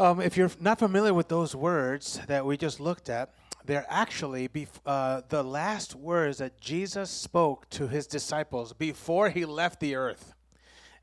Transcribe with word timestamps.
Um, 0.00 0.18
if 0.18 0.34
you're 0.34 0.50
not 0.58 0.78
familiar 0.78 1.12
with 1.12 1.28
those 1.28 1.54
words 1.54 2.22
that 2.26 2.46
we 2.46 2.56
just 2.56 2.80
looked 2.80 3.10
at, 3.10 3.34
they're 3.66 3.84
actually 3.90 4.48
bef- 4.48 4.80
uh, 4.86 5.20
the 5.28 5.42
last 5.42 5.94
words 5.94 6.38
that 6.38 6.58
Jesus 6.58 7.10
spoke 7.10 7.68
to 7.68 7.86
his 7.86 8.06
disciples 8.06 8.72
before 8.72 9.28
he 9.28 9.44
left 9.44 9.78
the 9.78 9.96
earth. 9.96 10.32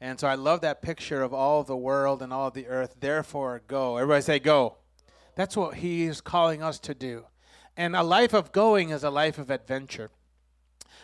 And 0.02 0.20
so 0.20 0.28
I 0.28 0.34
love 0.34 0.62
that 0.62 0.82
picture 0.82 1.22
of 1.22 1.32
all 1.32 1.62
the 1.62 1.78
world 1.78 2.24
and 2.24 2.34
all 2.34 2.50
the 2.50 2.66
earth. 2.66 2.96
Therefore, 3.00 3.62
go. 3.68 3.98
Everybody 3.98 4.24
say, 4.24 4.40
go. 4.40 4.78
That's 5.36 5.56
what 5.56 5.76
he 5.76 6.06
is 6.06 6.20
calling 6.20 6.64
us 6.64 6.80
to 6.80 6.96
do. 6.96 7.26
And 7.78 7.96
a 7.96 8.02
life 8.02 8.34
of 8.34 8.52
going 8.52 8.90
is 8.90 9.04
a 9.04 9.12
life 9.12 9.38
of 9.38 9.52
adventure. 9.52 10.10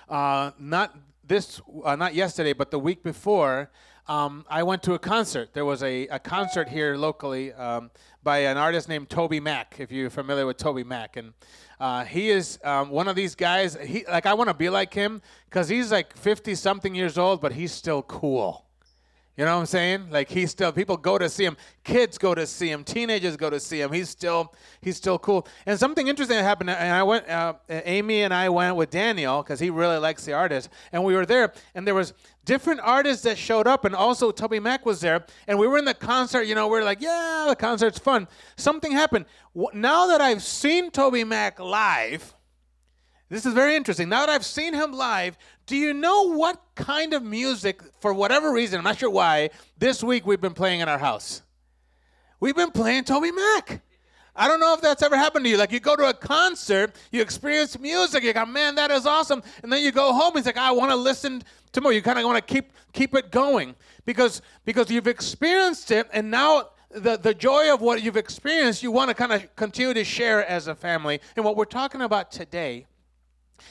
Uh, 0.09 0.49
not 0.57 0.97
this, 1.23 1.61
uh, 1.85 1.95
not 1.95 2.15
yesterday, 2.15 2.53
but 2.53 2.71
the 2.71 2.79
week 2.79 3.03
before, 3.03 3.69
um, 4.07 4.45
I 4.49 4.63
went 4.63 4.83
to 4.83 4.93
a 4.93 4.99
concert. 4.99 5.53
There 5.53 5.65
was 5.65 5.81
a, 5.81 6.07
a 6.07 6.19
concert 6.19 6.67
here 6.67 6.97
locally 6.97 7.53
um, 7.53 7.89
by 8.21 8.39
an 8.39 8.57
artist 8.57 8.89
named 8.89 9.09
Toby 9.09 9.39
Mac, 9.39 9.75
if 9.79 9.91
you're 9.91 10.09
familiar 10.09 10.45
with 10.45 10.57
Toby 10.57 10.83
Mac. 10.83 11.15
And 11.15 11.33
uh, 11.79 12.03
he 12.03 12.29
is 12.29 12.59
um, 12.63 12.89
one 12.89 13.07
of 13.07 13.15
these 13.15 13.35
guys, 13.35 13.77
he, 13.81 14.05
like, 14.05 14.25
I 14.25 14.33
want 14.33 14.49
to 14.49 14.53
be 14.53 14.69
like 14.69 14.93
him 14.93 15.21
because 15.45 15.69
he's 15.69 15.91
like 15.91 16.15
50 16.17 16.55
something 16.55 16.93
years 16.93 17.17
old, 17.17 17.41
but 17.41 17.53
he's 17.53 17.71
still 17.71 18.01
cool. 18.01 18.62
You 19.35 19.45
know 19.45 19.55
what 19.55 19.61
I'm 19.61 19.65
saying? 19.65 20.11
Like 20.11 20.29
he's 20.29 20.51
still 20.51 20.71
people 20.71 20.95
go 20.95 21.17
to 21.17 21.27
see 21.27 21.43
him, 21.43 21.57
kids 21.83 22.19
go 22.19 22.35
to 22.35 22.45
see 22.45 22.69
him, 22.69 22.83
teenagers 22.83 23.35
go 23.35 23.49
to 23.49 23.59
see 23.59 23.81
him. 23.81 23.91
He's 23.91 24.09
still 24.09 24.53
he's 24.79 24.97
still 24.97 25.17
cool. 25.17 25.47
And 25.65 25.79
something 25.79 26.07
interesting 26.07 26.37
happened. 26.37 26.69
And 26.69 26.93
I 26.93 27.01
went, 27.01 27.27
uh, 27.27 27.55
Amy 27.67 28.21
and 28.21 28.31
I 28.31 28.49
went 28.49 28.75
with 28.75 28.91
Daniel 28.91 29.41
because 29.41 29.59
he 29.59 29.71
really 29.71 29.97
likes 29.97 30.23
the 30.23 30.33
artist, 30.33 30.69
and 30.91 31.03
we 31.03 31.15
were 31.15 31.25
there. 31.25 31.51
And 31.73 31.87
there 31.87 31.95
was 31.95 32.13
different 32.45 32.81
artists 32.83 33.23
that 33.23 33.39
showed 33.39 33.65
up, 33.65 33.85
and 33.85 33.95
also 33.95 34.31
Toby 34.31 34.59
Mac 34.59 34.85
was 34.85 35.01
there. 35.01 35.25
And 35.47 35.57
we 35.57 35.67
were 35.67 35.79
in 35.79 35.85
the 35.85 35.95
concert. 35.95 36.43
You 36.43 36.53
know, 36.53 36.67
we 36.67 36.77
are 36.77 36.83
like, 36.83 37.01
yeah, 37.01 37.45
the 37.49 37.55
concert's 37.55 37.97
fun. 37.97 38.27
Something 38.55 38.91
happened. 38.91 39.25
Now 39.73 40.05
that 40.07 40.21
I've 40.21 40.43
seen 40.43 40.91
Toby 40.91 41.23
Mac 41.23 41.59
live. 41.59 42.35
This 43.33 43.47
is 43.47 43.55
very 43.55 43.75
interesting. 43.75 44.09
Now 44.09 44.27
that 44.27 44.29
I've 44.29 44.45
seen 44.45 44.75
him 44.75 44.91
live, 44.91 45.39
do 45.65 45.75
you 45.75 45.91
know 45.91 46.35
what 46.35 46.61
kind 46.75 47.15
of 47.15 47.23
music, 47.23 47.81
for 47.99 48.13
whatever 48.13 48.51
reason, 48.51 48.77
I'm 48.77 48.83
not 48.83 48.99
sure 48.99 49.09
why, 49.09 49.49
this 49.75 50.03
week 50.03 50.27
we've 50.27 50.39
been 50.39 50.53
playing 50.53 50.81
in 50.81 50.87
our 50.87 50.99
house? 50.99 51.41
We've 52.39 52.55
been 52.55 52.69
playing 52.69 53.05
Toby 53.05 53.31
Mac. 53.31 53.81
I 54.35 54.47
don't 54.47 54.59
know 54.59 54.75
if 54.75 54.81
that's 54.81 55.01
ever 55.01 55.17
happened 55.17 55.45
to 55.45 55.49
you. 55.49 55.57
Like 55.57 55.71
you 55.71 55.79
go 55.79 55.95
to 55.95 56.09
a 56.09 56.13
concert, 56.13 56.95
you 57.11 57.23
experience 57.23 57.79
music, 57.79 58.23
you 58.23 58.33
go, 58.33 58.45
man, 58.45 58.75
that 58.75 58.91
is 58.91 59.07
awesome. 59.07 59.41
And 59.63 59.73
then 59.73 59.81
you 59.81 59.91
go 59.91 60.13
home, 60.13 60.37
it's 60.37 60.45
like, 60.45 60.57
I 60.57 60.71
want 60.71 60.91
to 60.91 60.95
listen 60.95 61.41
to 61.71 61.81
more. 61.81 61.91
You 61.91 62.03
kind 62.03 62.19
of 62.19 62.25
want 62.25 62.37
to 62.37 62.53
keep 62.53 62.71
keep 62.91 63.15
it 63.15 63.31
going 63.31 63.73
because 64.05 64.43
because 64.63 64.91
you've 64.91 65.07
experienced 65.07 65.89
it 65.89 66.07
and 66.13 66.29
now 66.29 66.69
the, 66.91 67.17
the 67.17 67.33
joy 67.33 67.73
of 67.73 67.81
what 67.81 68.03
you've 68.03 68.15
experienced, 68.15 68.83
you 68.83 68.91
want 68.91 69.09
to 69.09 69.15
kind 69.15 69.33
of 69.33 69.55
continue 69.55 69.95
to 69.95 70.03
share 70.03 70.45
as 70.45 70.67
a 70.67 70.75
family. 70.75 71.19
And 71.35 71.43
what 71.43 71.55
we're 71.55 71.65
talking 71.65 72.01
about 72.01 72.31
today 72.31 72.85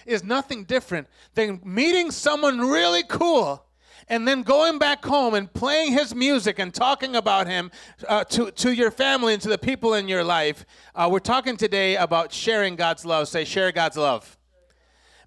is 0.06 0.24
nothing 0.24 0.64
different 0.64 1.08
than 1.34 1.60
meeting 1.64 2.10
someone 2.10 2.60
really 2.60 3.02
cool 3.08 3.64
and 4.08 4.26
then 4.26 4.42
going 4.42 4.78
back 4.78 5.04
home 5.04 5.34
and 5.34 5.52
playing 5.52 5.92
his 5.92 6.14
music 6.14 6.58
and 6.58 6.74
talking 6.74 7.16
about 7.16 7.46
him 7.46 7.70
uh, 8.08 8.24
to, 8.24 8.50
to 8.50 8.72
your 8.72 8.90
family 8.90 9.32
and 9.32 9.42
to 9.42 9.48
the 9.48 9.58
people 9.58 9.94
in 9.94 10.08
your 10.08 10.24
life. 10.24 10.64
Uh, 10.94 11.08
we're 11.10 11.18
talking 11.18 11.56
today 11.56 11.96
about 11.96 12.32
sharing 12.32 12.76
God's 12.76 13.04
love. 13.04 13.28
Say, 13.28 13.44
share 13.44 13.72
God's 13.72 13.96
love. 13.96 14.38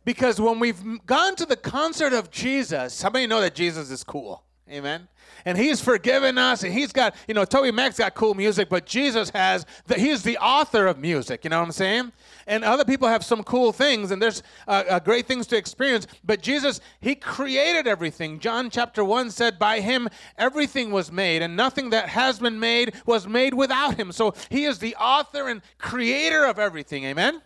Because 0.03 0.39
when 0.39 0.59
we've 0.59 1.05
gone 1.05 1.35
to 1.35 1.45
the 1.45 1.55
concert 1.55 2.13
of 2.13 2.29
Jesus, 2.29 3.01
how 3.01 3.09
many 3.09 3.25
know 3.25 3.41
that 3.41 3.55
Jesus 3.55 3.89
is 3.89 4.03
cool? 4.03 4.44
Amen. 4.71 5.07
And 5.45 5.59
he's 5.59 5.79
forgiven 5.79 6.39
us, 6.39 6.63
and 6.63 6.73
he's 6.73 6.91
got, 6.91 7.15
you 7.27 7.35
know, 7.35 7.45
Toby 7.45 7.71
Mac's 7.71 7.99
got 7.99 8.15
cool 8.15 8.33
music, 8.33 8.67
but 8.67 8.87
Jesus 8.87 9.29
has, 9.29 9.63
the, 9.85 9.93
he's 9.93 10.23
the 10.23 10.39
author 10.39 10.87
of 10.87 10.97
music, 10.97 11.43
you 11.43 11.51
know 11.51 11.59
what 11.59 11.65
I'm 11.65 11.71
saying? 11.71 12.11
And 12.47 12.63
other 12.63 12.83
people 12.83 13.07
have 13.07 13.23
some 13.23 13.43
cool 13.43 13.71
things, 13.71 14.09
and 14.09 14.19
there's 14.19 14.41
uh, 14.67 14.83
uh, 14.89 14.99
great 14.99 15.27
things 15.27 15.45
to 15.47 15.57
experience, 15.57 16.07
but 16.23 16.41
Jesus, 16.41 16.81
he 16.99 17.13
created 17.13 17.85
everything. 17.85 18.39
John 18.39 18.71
chapter 18.71 19.05
1 19.05 19.29
said, 19.29 19.59
By 19.59 19.81
him 19.81 20.09
everything 20.35 20.89
was 20.89 21.11
made, 21.11 21.43
and 21.43 21.55
nothing 21.55 21.91
that 21.91 22.09
has 22.09 22.39
been 22.39 22.59
made 22.59 22.95
was 23.05 23.27
made 23.27 23.53
without 23.53 23.97
him. 23.97 24.11
So 24.11 24.33
he 24.49 24.65
is 24.65 24.79
the 24.79 24.95
author 24.95 25.47
and 25.47 25.61
creator 25.77 26.43
of 26.43 26.57
everything, 26.57 27.03
amen? 27.03 27.39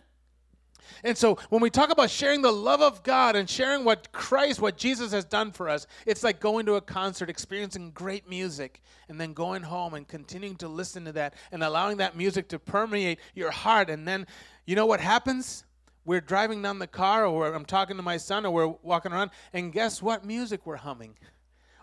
And 1.04 1.16
so 1.16 1.36
when 1.48 1.62
we 1.62 1.70
talk 1.70 1.90
about 1.90 2.10
sharing 2.10 2.42
the 2.42 2.52
love 2.52 2.80
of 2.80 3.02
God 3.02 3.36
and 3.36 3.48
sharing 3.48 3.84
what 3.84 4.12
Christ, 4.12 4.60
what 4.60 4.76
Jesus 4.76 5.12
has 5.12 5.24
done 5.24 5.52
for 5.52 5.68
us, 5.68 5.86
it's 6.06 6.22
like 6.22 6.40
going 6.40 6.66
to 6.66 6.74
a 6.74 6.80
concert, 6.80 7.30
experiencing 7.30 7.90
great 7.92 8.28
music, 8.28 8.80
and 9.08 9.20
then 9.20 9.32
going 9.32 9.62
home 9.62 9.94
and 9.94 10.06
continuing 10.06 10.56
to 10.56 10.68
listen 10.68 11.04
to 11.04 11.12
that 11.12 11.34
and 11.52 11.62
allowing 11.62 11.98
that 11.98 12.16
music 12.16 12.48
to 12.48 12.58
permeate 12.58 13.18
your 13.34 13.50
heart. 13.50 13.90
And 13.90 14.06
then, 14.06 14.26
you 14.66 14.76
know 14.76 14.86
what 14.86 15.00
happens? 15.00 15.64
We're 16.04 16.20
driving 16.20 16.62
down 16.62 16.78
the 16.78 16.86
car, 16.86 17.26
or 17.26 17.52
I'm 17.52 17.64
talking 17.64 17.96
to 17.96 18.02
my 18.02 18.16
son, 18.16 18.46
or 18.46 18.50
we're 18.50 18.74
walking 18.82 19.12
around, 19.12 19.30
and 19.52 19.72
guess 19.72 20.02
what 20.02 20.24
music 20.24 20.64
we're 20.64 20.76
humming? 20.76 21.16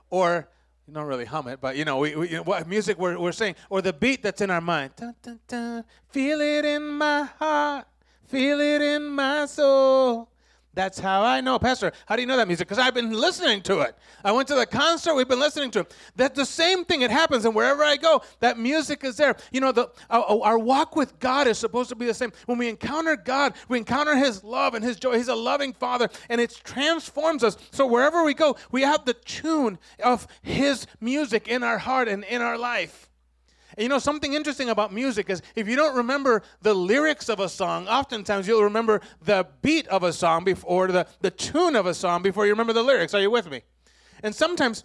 Or 0.09 0.49
don't 0.91 1.05
really 1.05 1.25
hum 1.25 1.47
it, 1.49 1.59
but 1.59 1.75
you 1.75 1.83
know, 1.83 1.97
we, 1.97 2.15
we, 2.15 2.29
you 2.29 2.37
know 2.37 2.43
what 2.43 2.67
music 2.67 2.97
we're, 2.97 3.19
we're 3.19 3.33
saying, 3.33 3.55
or 3.69 3.81
the 3.81 3.91
beat 3.91 4.23
that's 4.23 4.41
in 4.41 4.49
our 4.49 4.61
mind. 4.61 4.91
Dun, 4.95 5.15
dun, 5.21 5.39
dun, 5.47 5.83
feel 6.09 6.39
it 6.39 6.63
in 6.63 6.87
my 6.89 7.23
heart. 7.23 7.87
Feel 8.27 8.59
it 8.59 8.81
in 8.81 9.09
my 9.09 9.45
soul. 9.45 10.29
That's 10.77 10.99
how 10.99 11.23
I 11.23 11.41
know. 11.41 11.57
Pastor, 11.57 11.91
how 12.05 12.15
do 12.15 12.21
you 12.21 12.27
know 12.27 12.37
that 12.37 12.47
music? 12.47 12.67
Because 12.67 12.77
I've 12.77 12.93
been 12.93 13.11
listening 13.11 13.63
to 13.63 13.79
it. 13.81 13.95
I 14.23 14.31
went 14.31 14.47
to 14.49 14.53
the 14.53 14.67
concert, 14.67 15.15
we've 15.15 15.27
been 15.27 15.39
listening 15.39 15.71
to 15.71 15.79
it. 15.79 15.95
That's 16.15 16.35
the 16.35 16.45
same 16.45 16.85
thing. 16.85 17.01
It 17.01 17.09
happens, 17.09 17.45
and 17.45 17.55
wherever 17.55 17.83
I 17.83 17.97
go, 17.97 18.21
that 18.41 18.59
music 18.59 19.03
is 19.03 19.17
there. 19.17 19.35
You 19.51 19.59
know, 19.59 19.71
the, 19.71 19.89
our, 20.11 20.43
our 20.43 20.59
walk 20.59 20.95
with 20.95 21.17
God 21.17 21.47
is 21.47 21.57
supposed 21.57 21.89
to 21.89 21.95
be 21.95 22.05
the 22.05 22.13
same. 22.13 22.31
When 22.45 22.59
we 22.59 22.69
encounter 22.69 23.15
God, 23.15 23.55
we 23.69 23.79
encounter 23.79 24.15
His 24.15 24.43
love 24.43 24.75
and 24.75 24.85
His 24.85 24.97
joy. 24.97 25.17
He's 25.17 25.29
a 25.29 25.35
loving 25.35 25.73
Father, 25.73 26.09
and 26.29 26.39
it 26.39 26.61
transforms 26.63 27.43
us. 27.43 27.57
So 27.71 27.87
wherever 27.87 28.23
we 28.23 28.35
go, 28.35 28.55
we 28.71 28.83
have 28.83 29.03
the 29.03 29.15
tune 29.15 29.79
of 30.03 30.27
His 30.43 30.85
music 31.01 31.47
in 31.47 31.63
our 31.63 31.79
heart 31.79 32.07
and 32.07 32.23
in 32.23 32.43
our 32.43 32.57
life. 32.57 33.09
And 33.77 33.83
you 33.83 33.89
know, 33.89 33.99
something 33.99 34.33
interesting 34.33 34.69
about 34.69 34.91
music 34.91 35.29
is 35.29 35.41
if 35.55 35.67
you 35.67 35.75
don't 35.75 35.95
remember 35.95 36.41
the 36.61 36.73
lyrics 36.73 37.29
of 37.29 37.39
a 37.39 37.47
song, 37.47 37.87
oftentimes 37.87 38.47
you'll 38.47 38.63
remember 38.63 39.01
the 39.21 39.47
beat 39.61 39.87
of 39.87 40.01
a 40.03 40.11
song 40.11 40.43
before, 40.43 40.85
or 40.85 40.91
the, 40.91 41.07
the 41.21 41.31
tune 41.31 41.75
of 41.75 41.85
a 41.85 41.93
song 41.93 42.23
before 42.23 42.45
you 42.45 42.51
remember 42.51 42.73
the 42.73 42.83
lyrics. 42.83 43.13
Are 43.13 43.21
you 43.21 43.29
with 43.29 43.49
me? 43.49 43.61
And 44.23 44.33
sometimes 44.33 44.83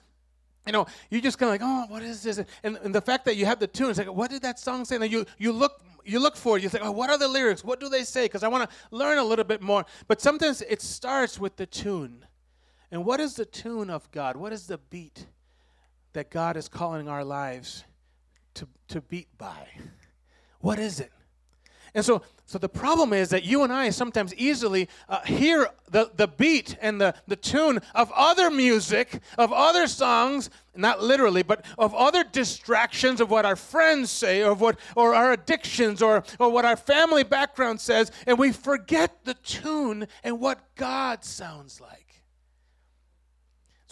you 0.66 0.72
know, 0.72 0.86
you 1.10 1.20
just 1.20 1.38
kind 1.38 1.52
of 1.52 1.60
like, 1.60 1.68
oh, 1.68 1.92
what 1.92 2.02
is 2.02 2.22
this? 2.22 2.38
And, 2.62 2.78
and 2.84 2.94
the 2.94 3.00
fact 3.00 3.24
that 3.24 3.34
you 3.34 3.46
have 3.46 3.58
the 3.58 3.66
tune, 3.66 3.90
it's 3.90 3.98
like, 3.98 4.12
what 4.12 4.30
did 4.30 4.42
that 4.42 4.60
song 4.60 4.84
say? 4.84 4.94
And 4.94 5.10
you, 5.10 5.26
you 5.36 5.50
look 5.50 5.82
you 6.04 6.18
look 6.18 6.36
for 6.36 6.56
it. 6.56 6.62
You 6.62 6.68
think, 6.68 6.84
oh, 6.84 6.90
what 6.90 7.10
are 7.10 7.18
the 7.18 7.28
lyrics? 7.28 7.64
What 7.64 7.80
do 7.80 7.88
they 7.88 8.02
say? 8.04 8.24
Because 8.24 8.42
I 8.42 8.48
want 8.48 8.68
to 8.68 8.76
learn 8.90 9.18
a 9.18 9.24
little 9.24 9.44
bit 9.44 9.62
more. 9.62 9.84
But 10.08 10.20
sometimes 10.20 10.60
it 10.62 10.82
starts 10.82 11.38
with 11.38 11.56
the 11.56 11.66
tune. 11.66 12.26
And 12.90 13.04
what 13.04 13.20
is 13.20 13.34
the 13.34 13.44
tune 13.44 13.88
of 13.88 14.10
God? 14.10 14.36
What 14.36 14.52
is 14.52 14.66
the 14.66 14.78
beat 14.78 15.26
that 16.12 16.30
God 16.30 16.56
is 16.56 16.68
calling 16.68 17.08
our 17.08 17.24
lives? 17.24 17.84
To, 18.54 18.68
to 18.88 19.00
beat 19.00 19.28
by? 19.38 19.68
What 20.60 20.78
is 20.78 21.00
it? 21.00 21.12
And 21.94 22.04
so, 22.04 22.22
so 22.46 22.58
the 22.58 22.68
problem 22.68 23.12
is 23.12 23.28
that 23.30 23.44
you 23.44 23.64
and 23.64 23.72
I 23.72 23.90
sometimes 23.90 24.34
easily 24.34 24.88
uh, 25.08 25.20
hear 25.22 25.68
the, 25.90 26.10
the 26.16 26.26
beat 26.26 26.76
and 26.80 26.98
the, 26.98 27.14
the 27.26 27.36
tune 27.36 27.80
of 27.94 28.10
other 28.14 28.50
music, 28.50 29.20
of 29.36 29.52
other 29.52 29.86
songs, 29.86 30.48
not 30.74 31.02
literally, 31.02 31.42
but 31.42 31.66
of 31.76 31.94
other 31.94 32.24
distractions 32.24 33.20
of 33.20 33.30
what 33.30 33.44
our 33.44 33.56
friends 33.56 34.10
say, 34.10 34.42
or 34.42 34.54
what 34.54 34.78
or 34.96 35.14
our 35.14 35.32
addictions, 35.32 36.00
or, 36.00 36.24
or 36.38 36.50
what 36.50 36.64
our 36.64 36.76
family 36.76 37.24
background 37.24 37.78
says, 37.78 38.10
and 38.26 38.38
we 38.38 38.52
forget 38.52 39.24
the 39.24 39.34
tune 39.34 40.06
and 40.24 40.40
what 40.40 40.74
God 40.76 41.24
sounds 41.24 41.78
like. 41.78 42.01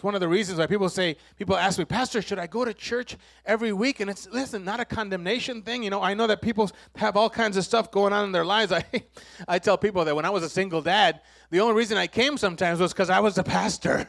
It's 0.00 0.04
one 0.06 0.14
of 0.14 0.22
the 0.22 0.28
reasons 0.28 0.58
why 0.58 0.66
people 0.66 0.88
say, 0.88 1.18
people 1.36 1.54
ask 1.54 1.78
me, 1.78 1.84
Pastor, 1.84 2.22
should 2.22 2.38
I 2.38 2.46
go 2.46 2.64
to 2.64 2.72
church 2.72 3.18
every 3.44 3.74
week? 3.74 4.00
And 4.00 4.08
it's, 4.08 4.26
listen, 4.30 4.64
not 4.64 4.80
a 4.80 4.86
condemnation 4.86 5.60
thing. 5.60 5.82
You 5.82 5.90
know, 5.90 6.00
I 6.00 6.14
know 6.14 6.26
that 6.26 6.40
people 6.40 6.70
have 6.96 7.18
all 7.18 7.28
kinds 7.28 7.58
of 7.58 7.66
stuff 7.66 7.90
going 7.90 8.14
on 8.14 8.24
in 8.24 8.32
their 8.32 8.46
lives. 8.46 8.72
I, 8.72 8.82
I 9.46 9.58
tell 9.58 9.76
people 9.76 10.06
that 10.06 10.16
when 10.16 10.24
I 10.24 10.30
was 10.30 10.42
a 10.42 10.48
single 10.48 10.80
dad, 10.80 11.20
the 11.50 11.60
only 11.60 11.74
reason 11.74 11.98
I 11.98 12.06
came 12.06 12.38
sometimes 12.38 12.80
was 12.80 12.94
because 12.94 13.10
I 13.10 13.20
was 13.20 13.36
a 13.36 13.42
pastor. 13.42 14.08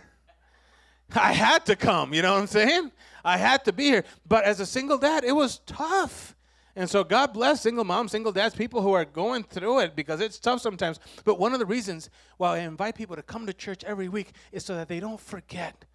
I 1.14 1.34
had 1.34 1.66
to 1.66 1.76
come, 1.76 2.14
you 2.14 2.22
know 2.22 2.36
what 2.36 2.40
I'm 2.40 2.48
saying? 2.48 2.94
I 3.26 3.36
had 3.36 3.66
to 3.66 3.74
be 3.74 3.84
here. 3.84 4.06
But 4.26 4.46
as 4.46 4.62
a 4.62 4.66
single 4.66 4.98
dad, 4.98 5.26
it 5.26 5.34
was 5.34 5.60
tough. 5.66 6.38
And 6.76 6.90
so 6.90 7.04
God 7.04 7.34
bless 7.34 7.62
single 7.62 7.84
moms, 7.84 8.12
single 8.12 8.32
dads, 8.32 8.56
people 8.56 8.82
who 8.82 8.94
are 8.94 9.06
going 9.06 9.44
through 9.44 9.80
it 9.80 9.96
because 9.96 10.22
it's 10.22 10.40
tough 10.40 10.62
sometimes. 10.62 11.00
But 11.26 11.40
one 11.40 11.54
of 11.54 11.60
the 11.60 11.66
reasons 11.66 12.10
why 12.38 12.56
I 12.56 12.60
invite 12.60 12.96
people 12.96 13.16
to 13.16 13.24
come 13.24 13.46
to 13.46 13.54
church 13.54 13.84
every 13.84 14.08
week 14.08 14.32
is 14.52 14.64
so 14.64 14.76
that 14.76 14.88
they 14.88 15.00
don't 15.00 15.20
forget 15.20 15.86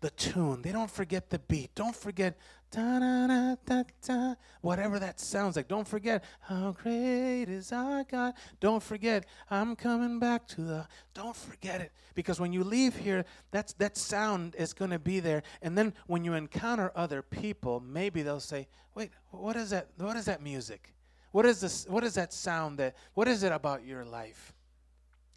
the 0.00 0.10
tune. 0.10 0.62
They 0.62 0.72
don't 0.72 0.90
forget 0.90 1.30
the 1.30 1.38
beat. 1.38 1.74
Don't 1.74 1.96
forget 1.96 2.36
Da-da-da-da-da. 2.70 4.34
Whatever 4.60 4.98
that 4.98 5.20
sounds 5.20 5.56
like. 5.56 5.68
Don't 5.68 5.88
forget, 5.88 6.22
how 6.40 6.72
great 6.72 7.46
is 7.48 7.72
our 7.72 8.04
God. 8.04 8.34
Don't 8.60 8.82
forget, 8.82 9.26
I'm 9.50 9.74
coming 9.74 10.18
back 10.18 10.46
to 10.48 10.60
the. 10.60 10.86
Don't 11.14 11.34
forget 11.34 11.80
it. 11.80 11.92
Because 12.14 12.40
when 12.40 12.52
you 12.52 12.64
leave 12.64 12.96
here, 12.96 13.24
that's, 13.50 13.72
that 13.74 13.96
sound 13.96 14.54
is 14.58 14.72
going 14.72 14.90
to 14.90 14.98
be 14.98 15.20
there. 15.20 15.42
And 15.62 15.78
then 15.78 15.94
when 16.06 16.24
you 16.24 16.34
encounter 16.34 16.92
other 16.94 17.22
people, 17.22 17.80
maybe 17.80 18.22
they'll 18.22 18.40
say, 18.40 18.68
wait, 18.94 19.10
what 19.30 19.56
is 19.56 19.70
that? 19.70 19.88
What 19.96 20.16
is 20.16 20.26
that 20.26 20.42
music? 20.42 20.94
What 21.32 21.46
is 21.46 21.60
this? 21.60 21.86
What 21.88 22.04
is 22.04 22.14
that 22.14 22.32
sound? 22.32 22.78
That 22.78 22.96
what 23.14 23.28
is 23.28 23.42
it 23.42 23.52
about 23.52 23.84
your 23.84 24.04
life? 24.04 24.52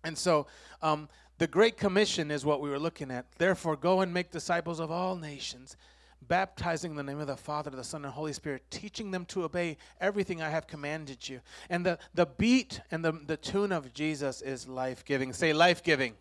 And 0.04 0.18
so, 0.18 0.48
um, 0.81 1.07
the 1.38 1.48
Great 1.48 1.77
Commission 1.77 2.31
is 2.31 2.45
what 2.45 2.62
we 2.62 2.69
were 2.69 2.80
looking 2.80 3.12
at. 3.12 3.31
Therefore, 3.38 3.75
go 3.75 4.01
and 4.01 4.13
make 4.13 4.31
disciples 4.31 4.80
of 4.80 4.92
all 4.92 5.16
nations, 5.16 5.75
baptizing 6.28 6.92
in 6.92 6.98
the 6.98 7.04
name 7.04 7.20
of 7.20 7.28
the 7.28 7.36
Father, 7.36 7.70
the 7.70 7.84
Son, 7.84 8.04
and 8.04 8.12
the 8.12 8.16
Holy 8.16 8.34
Spirit, 8.34 8.64
teaching 8.70 9.12
them 9.12 9.26
to 9.26 9.44
obey 9.44 9.78
everything 10.00 10.42
I 10.42 10.50
have 10.50 10.68
commanded 10.68 11.28
you. 11.28 11.42
And 11.70 11.86
the, 11.86 12.00
the 12.14 12.26
beat 12.26 12.82
and 12.92 13.04
the, 13.04 13.12
the 13.12 13.38
tune 13.38 13.72
of 13.72 13.94
Jesus 13.94 14.42
is 14.42 14.68
life 14.68 15.04
giving. 15.06 15.34
Say 15.34 15.54
life 15.54 15.84
giving. 15.84 16.16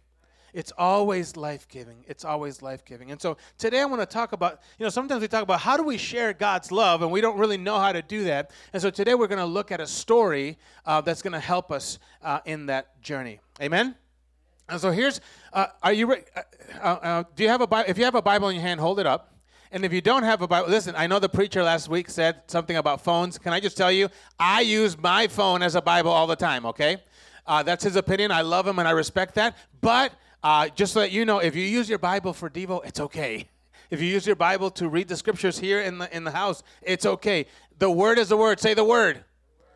It's 0.53 0.73
always 0.77 1.37
life 1.37 1.69
giving. 1.69 2.05
It's 2.09 2.25
always 2.25 2.61
life 2.61 2.85
giving. 2.85 3.13
And 3.13 3.23
so 3.23 3.37
today 3.57 3.81
I 3.81 3.85
want 3.85 4.03
to 4.03 4.07
talk 4.07 4.33
about, 4.33 4.61
you 4.79 4.85
know, 4.85 4.91
sometimes 4.91 5.21
we 5.21 5.29
talk 5.29 5.45
about 5.45 5.61
how 5.61 5.77
do 5.77 5.85
we 5.85 5.97
share 5.97 6.33
God's 6.33 6.73
love, 6.73 7.03
and 7.03 7.13
we 7.13 7.21
don't 7.21 7.39
really 7.39 7.57
know 7.57 7.79
how 7.79 7.93
to 7.93 8.03
do 8.03 8.25
that. 8.25 8.51
And 8.73 8.83
so 8.83 8.91
today 8.91 9.15
we're 9.15 9.29
going 9.29 9.39
to 9.39 9.45
look 9.45 9.71
at 9.71 9.81
a 9.81 9.87
story 9.87 10.59
uh, 10.87 11.03
that's 11.03 11.23
going 11.23 11.35
to 11.35 11.41
help 11.41 11.71
us 11.71 12.01
uh, 12.23 12.41
in 12.47 12.67
that 12.67 13.01
journey. 13.01 13.39
Amen? 13.63 13.95
And 14.69 14.81
so 14.81 14.91
here's, 14.91 15.21
uh, 15.53 15.67
are 15.83 15.93
you, 15.93 16.11
re- 16.11 16.25
uh, 16.35 16.43
uh, 16.81 16.87
uh, 16.87 17.25
do 17.37 17.43
you 17.45 17.49
have 17.49 17.61
a 17.61 17.67
Bible? 17.67 17.89
If 17.89 17.99
you 17.99 18.05
have 18.05 18.15
a 18.15 18.23
Bible 18.23 18.49
in 18.49 18.57
your 18.57 18.63
hand, 18.63 18.81
hold 18.81 18.99
it 18.99 19.07
up. 19.07 19.35
And 19.73 19.85
if 19.85 19.93
you 19.93 20.01
don't 20.01 20.25
have 20.25 20.43
a 20.43 20.49
Bible, 20.49 20.69
listen, 20.69 20.95
I 20.97 21.07
know 21.07 21.21
the 21.21 21.29
preacher 21.29 21.63
last 21.63 21.89
week 21.89 22.11
said 22.11 22.43
something 22.49 22.77
about 22.77 23.03
phones. 23.03 23.39
Can 23.39 23.53
I 23.53 23.61
just 23.61 23.77
tell 23.77 23.93
you, 23.93 24.09
I 24.39 24.63
use 24.63 24.99
my 24.99 25.29
phone 25.29 25.63
as 25.63 25.77
a 25.77 25.83
Bible 25.83 26.11
all 26.11 26.27
the 26.27 26.37
time, 26.37 26.67
okay? 26.67 26.99
that's 27.47 27.85
his 27.85 27.97
opinion. 27.97 28.31
I 28.31 28.43
love 28.43 28.67
him 28.67 28.79
and 28.79 28.87
I 28.87 28.93
respect 28.93 29.35
that. 29.37 29.57
But 29.81 30.13
uh, 30.43 30.69
just 30.69 30.93
so 30.93 31.01
that 31.01 31.13
you 31.13 31.25
know, 31.25 31.39
if 31.39 31.55
you 31.55 31.63
use 31.63 31.89
your 31.89 31.99
Bible 31.99 32.33
for 32.33 32.49
Devo, 32.51 32.85
it's 32.85 33.01
okay. 33.01 33.49
If 33.91 34.01
you 34.01 34.09
use 34.09 34.27
your 34.27 34.37
Bible 34.37 34.71
to 34.73 34.89
read 34.89 35.09
the 35.09 35.17
scriptures 35.17 35.59
here 35.59 35.81
in 35.81 35.99
the, 35.99 36.17
in 36.17 36.25
the 36.25 36.31
house, 36.31 36.63
it's 36.83 37.05
okay. 37.05 37.47
The 37.79 37.91
word 37.91 38.19
is 38.19 38.29
the 38.29 38.37
word. 38.37 38.61
Say 38.61 38.75
the 38.75 38.85
word. 38.85 39.25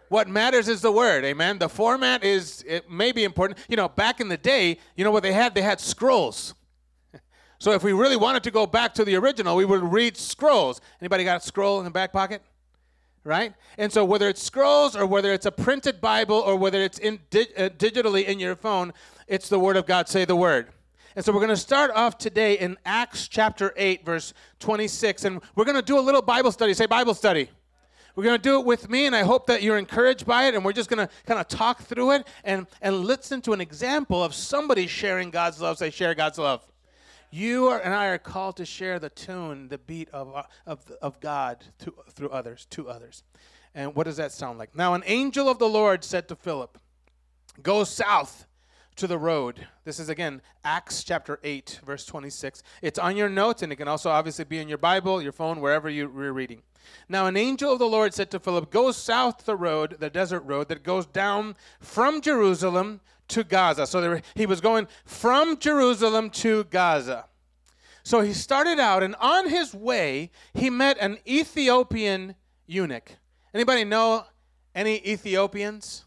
What 0.09 0.29
matters 0.29 0.69
is 0.69 0.81
the 0.81 0.93
word, 0.93 1.25
amen. 1.25 1.59
The 1.59 1.69
format 1.69 2.23
is 2.23 2.63
it 2.69 2.89
may 2.91 3.11
be 3.11 3.25
important. 3.25 3.59
You 3.69 3.77
know, 3.77 3.89
back 3.89 4.21
in 4.21 4.29
the 4.29 4.37
day, 4.37 4.79
you 4.97 5.05
know 5.05 5.11
what 5.11 5.23
they 5.23 5.33
had? 5.33 5.55
They 5.55 5.63
had 5.63 5.81
scrolls. 5.81 6.55
So 7.65 7.73
if 7.73 7.83
we 7.83 7.95
really 7.95 8.19
wanted 8.19 8.43
to 8.43 8.51
go 8.51 8.67
back 8.67 8.93
to 8.93 9.07
the 9.07 9.17
original, 9.17 9.57
we 9.57 9.65
would 9.65 9.83
read 9.83 10.19
scrolls. 10.19 10.83
Anybody 11.01 11.25
got 11.25 11.43
a 11.43 11.47
scroll 11.47 11.79
in 11.79 11.87
the 11.87 11.91
back 11.91 12.13
pocket? 12.13 12.43
Right? 13.25 13.55
And 13.79 13.91
so 13.91 14.05
whether 14.05 14.29
it's 14.29 14.43
scrolls 14.43 14.95
or 14.95 15.07
whether 15.07 15.33
it's 15.33 15.47
a 15.47 15.51
printed 15.51 15.99
Bible 15.99 16.37
or 16.37 16.57
whether 16.57 16.83
it's 16.83 16.99
in 16.99 17.21
di- 17.31 17.49
uh, 17.57 17.71
digitally 17.71 18.27
in 18.27 18.39
your 18.39 18.55
phone, 18.55 18.93
it's 19.29 19.49
the 19.49 19.59
Word 19.59 19.79
of 19.79 19.87
God. 19.87 20.11
Say 20.11 20.27
the 20.27 20.37
Word. 20.37 20.73
And 21.17 21.25
so 21.25 21.33
we're 21.33 21.39
going 21.39 21.49
to 21.49 21.57
start 21.57 21.91
off 21.93 22.19
today 22.19 22.59
in 22.59 22.77
Acts 22.85 23.29
chapter 23.29 23.73
8, 23.79 24.05
verse 24.05 24.35
26. 24.59 25.25
And 25.25 25.41
we're 25.57 25.65
going 25.65 25.75
to 25.75 25.81
do 25.81 25.99
a 25.99 26.05
little 26.05 26.21
Bible 26.21 26.53
study. 26.53 26.75
Say 26.75 26.85
Bible 26.85 27.15
study. 27.15 27.49
We're 28.15 28.25
going 28.25 28.37
to 28.37 28.43
do 28.43 28.61
it 28.61 28.67
with 28.67 28.91
me, 28.91 29.07
and 29.07 29.17
I 29.17 29.23
hope 29.23 29.47
that 29.47 29.63
you're 29.63 29.79
encouraged 29.79 30.27
by 30.27 30.49
it. 30.49 30.55
And 30.55 30.67
we're 30.67 30.75
just 30.75 30.91
going 30.91 31.09
to 31.09 31.13
kind 31.25 31.41
of 31.41 31.49
talk 31.49 31.81
through 31.81 32.11
it 32.11 32.27
and, 32.45 32.67
and 32.83 33.07
listen 33.07 33.41
to 33.41 33.55
an 33.55 33.63
example 33.63 34.23
of 34.23 34.35
somebody 34.35 34.87
sharing 34.87 35.31
God's 35.31 35.63
love. 35.63 35.79
Say, 35.79 35.89
share 35.89 36.15
God's 36.15 36.37
love. 36.37 36.63
You 37.35 37.67
are, 37.67 37.81
and 37.81 37.93
I 37.93 38.07
are 38.07 38.19
called 38.19 38.59
to 38.59 38.65
share 38.65 39.01
the 39.01 39.11
tune, 39.11 39.67
the 39.67 39.77
beat 39.77 40.09
of, 40.11 40.33
uh, 40.37 40.45
of, 40.67 40.89
of 41.03 41.19
God 41.19 41.65
to, 41.81 41.93
through 42.11 42.29
others, 42.29 42.65
to 42.71 42.89
others. 42.89 43.25
And 43.75 43.97
what 43.97 44.05
does 44.05 44.19
that 44.19 44.31
sound 44.31 44.57
like? 44.57 44.77
Now, 44.77 44.95
an 44.95 45.03
angel 45.05 45.49
of 45.49 45.59
the 45.59 45.69
Lord 45.69 46.05
said 46.05 46.29
to 46.29 46.37
Philip, 46.37 46.79
Go 47.61 47.83
south 47.83 48.47
to 48.95 49.09
the 49.09 49.19
road. 49.19 49.67
This 49.83 49.99
is 49.99 50.09
again 50.09 50.43
Acts 50.63 51.03
chapter 51.03 51.41
8, 51.43 51.81
verse 51.85 52.07
26. 52.07 52.63
It's 52.83 53.01
on 53.01 53.17
your 53.17 53.29
notes, 53.29 53.63
and 53.63 53.73
it 53.73 53.77
can 53.77 53.89
also 53.89 54.11
obviously 54.11 54.45
be 54.45 54.61
in 54.61 54.69
your 54.69 54.79
Bible, 54.79 55.21
your 55.21 55.33
phone, 55.33 55.61
wherever 55.61 55.91
you're 55.91 56.07
reading. 56.09 56.63
Now, 57.09 57.27
an 57.27 57.37
angel 57.37 57.73
of 57.73 57.81
the 57.81 57.87
Lord 57.87 58.15
said 58.15 58.31
to 58.31 58.39
Philip, 58.39 58.71
Go 58.71 58.93
south 58.93 59.45
the 59.45 59.57
road, 59.57 59.97
the 59.99 60.09
desert 60.09 60.43
road 60.43 60.69
that 60.69 60.85
goes 60.85 61.07
down 61.07 61.57
from 61.81 62.21
Jerusalem 62.21 63.01
to 63.29 63.45
Gaza. 63.45 63.87
So 63.87 64.21
he 64.35 64.47
was 64.47 64.61
going 64.61 64.89
from 65.05 65.59
Jerusalem 65.59 66.31
to 66.31 66.65
Gaza. 66.65 67.27
So 68.03 68.21
he 68.21 68.35
started 68.35 68.79
out, 68.79 69.03
and 69.03 69.15
on 69.19 69.49
his 69.49 69.75
way, 69.75 70.31
he 70.53 70.69
met 70.69 70.99
an 71.01 71.19
Ethiopian 71.27 72.35
eunuch. 72.67 73.17
Anybody 73.55 73.85
know 73.85 74.25
any 74.75 74.97
Ethiopians? 75.09 76.05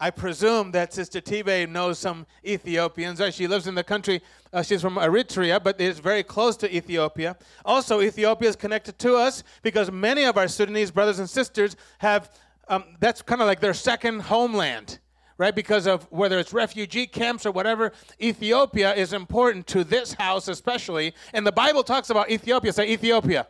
I 0.00 0.10
presume 0.10 0.70
that 0.72 0.94
Sister 0.94 1.20
Tibe 1.20 1.68
knows 1.68 1.98
some 1.98 2.24
Ethiopians. 2.46 3.20
She 3.34 3.48
lives 3.48 3.66
in 3.66 3.74
the 3.74 3.82
country. 3.82 4.22
Uh, 4.52 4.62
she's 4.62 4.80
from 4.80 4.94
Eritrea, 4.94 5.62
but 5.62 5.80
is 5.80 5.98
very 5.98 6.22
close 6.22 6.56
to 6.58 6.74
Ethiopia. 6.74 7.36
Also, 7.64 8.00
Ethiopia 8.00 8.48
is 8.48 8.56
connected 8.56 8.98
to 9.00 9.16
us 9.16 9.42
because 9.62 9.90
many 9.90 10.24
of 10.24 10.38
our 10.38 10.46
Sudanese 10.46 10.92
brothers 10.92 11.18
and 11.18 11.28
sisters 11.28 11.76
have, 11.98 12.30
um, 12.68 12.84
that's 13.00 13.22
kind 13.22 13.40
of 13.40 13.48
like 13.48 13.60
their 13.60 13.74
second 13.74 14.20
homeland, 14.20 15.00
right? 15.38 15.54
Because 15.54 15.86
of 15.86 16.02
whether 16.10 16.38
it's 16.38 16.52
refugee 16.52 17.06
camps 17.06 17.46
or 17.46 17.52
whatever, 17.52 17.92
Ethiopia 18.20 18.92
is 18.94 19.12
important 19.12 19.66
to 19.68 19.84
this 19.84 20.12
house 20.14 20.48
especially. 20.48 21.14
And 21.32 21.46
the 21.46 21.52
Bible 21.52 21.84
talks 21.84 22.10
about 22.10 22.30
Ethiopia. 22.30 22.72
Say 22.72 22.90
Ethiopia. 22.90 23.46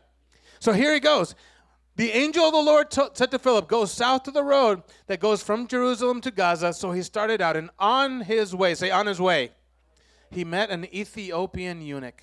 So 0.61 0.73
here 0.73 0.93
he 0.93 1.01
goes. 1.01 1.35
The 1.97 2.13
angel 2.13 2.45
of 2.45 2.53
the 2.53 2.61
Lord 2.61 2.93
t- 2.93 3.03
said 3.15 3.33
to 3.33 3.41
Philip, 3.41 3.67
Go 3.67 3.85
south 3.85 4.23
to 4.25 4.31
the 4.31 4.45
road 4.45 4.83
that 5.09 5.19
goes 5.19 5.43
from 5.43 5.67
Jerusalem 5.67 6.21
to 6.21 6.31
Gaza. 6.31 6.73
So 6.73 6.93
he 6.93 7.03
started 7.03 7.41
out, 7.41 7.57
and 7.57 7.71
on 7.79 8.21
his 8.21 8.55
way, 8.55 8.77
say, 8.77 8.91
on 8.91 9.07
his 9.07 9.21
way, 9.21 9.51
he 10.31 10.45
met 10.45 10.71
an 10.71 10.85
Ethiopian 10.95 11.81
eunuch, 11.81 12.23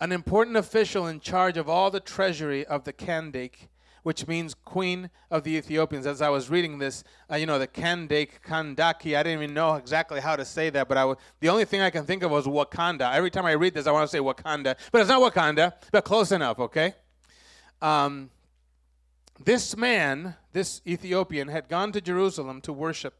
an 0.00 0.12
important 0.12 0.56
official 0.56 1.06
in 1.08 1.18
charge 1.18 1.56
of 1.56 1.68
all 1.68 1.90
the 1.90 1.98
treasury 1.98 2.64
of 2.64 2.84
the 2.84 2.92
Kandake, 2.92 3.68
which 4.04 4.28
means 4.28 4.54
queen 4.54 5.10
of 5.30 5.42
the 5.42 5.56
Ethiopians. 5.56 6.06
As 6.06 6.22
I 6.22 6.28
was 6.28 6.48
reading 6.48 6.78
this, 6.78 7.02
uh, 7.30 7.36
you 7.36 7.46
know, 7.46 7.58
the 7.58 7.66
Kandake, 7.66 8.40
Kandaki, 8.46 9.16
I 9.16 9.22
didn't 9.22 9.42
even 9.42 9.54
know 9.54 9.74
exactly 9.74 10.20
how 10.20 10.36
to 10.36 10.44
say 10.44 10.70
that, 10.70 10.88
but 10.88 10.96
I 10.96 11.00
w- 11.00 11.16
the 11.40 11.48
only 11.48 11.64
thing 11.64 11.80
I 11.80 11.90
can 11.90 12.04
think 12.04 12.22
of 12.22 12.30
was 12.30 12.46
Wakanda. 12.46 13.12
Every 13.12 13.30
time 13.30 13.46
I 13.46 13.52
read 13.52 13.74
this, 13.74 13.86
I 13.86 13.92
want 13.92 14.08
to 14.08 14.16
say 14.16 14.22
Wakanda, 14.22 14.76
but 14.92 15.00
it's 15.00 15.08
not 15.08 15.32
Wakanda, 15.32 15.72
but 15.90 16.04
close 16.04 16.32
enough, 16.32 16.60
okay? 16.60 16.94
Um, 17.80 18.30
this 19.42 19.74
man, 19.74 20.36
this 20.52 20.82
Ethiopian, 20.86 21.48
had 21.48 21.68
gone 21.68 21.90
to 21.92 22.00
Jerusalem 22.00 22.60
to 22.60 22.72
worship. 22.72 23.14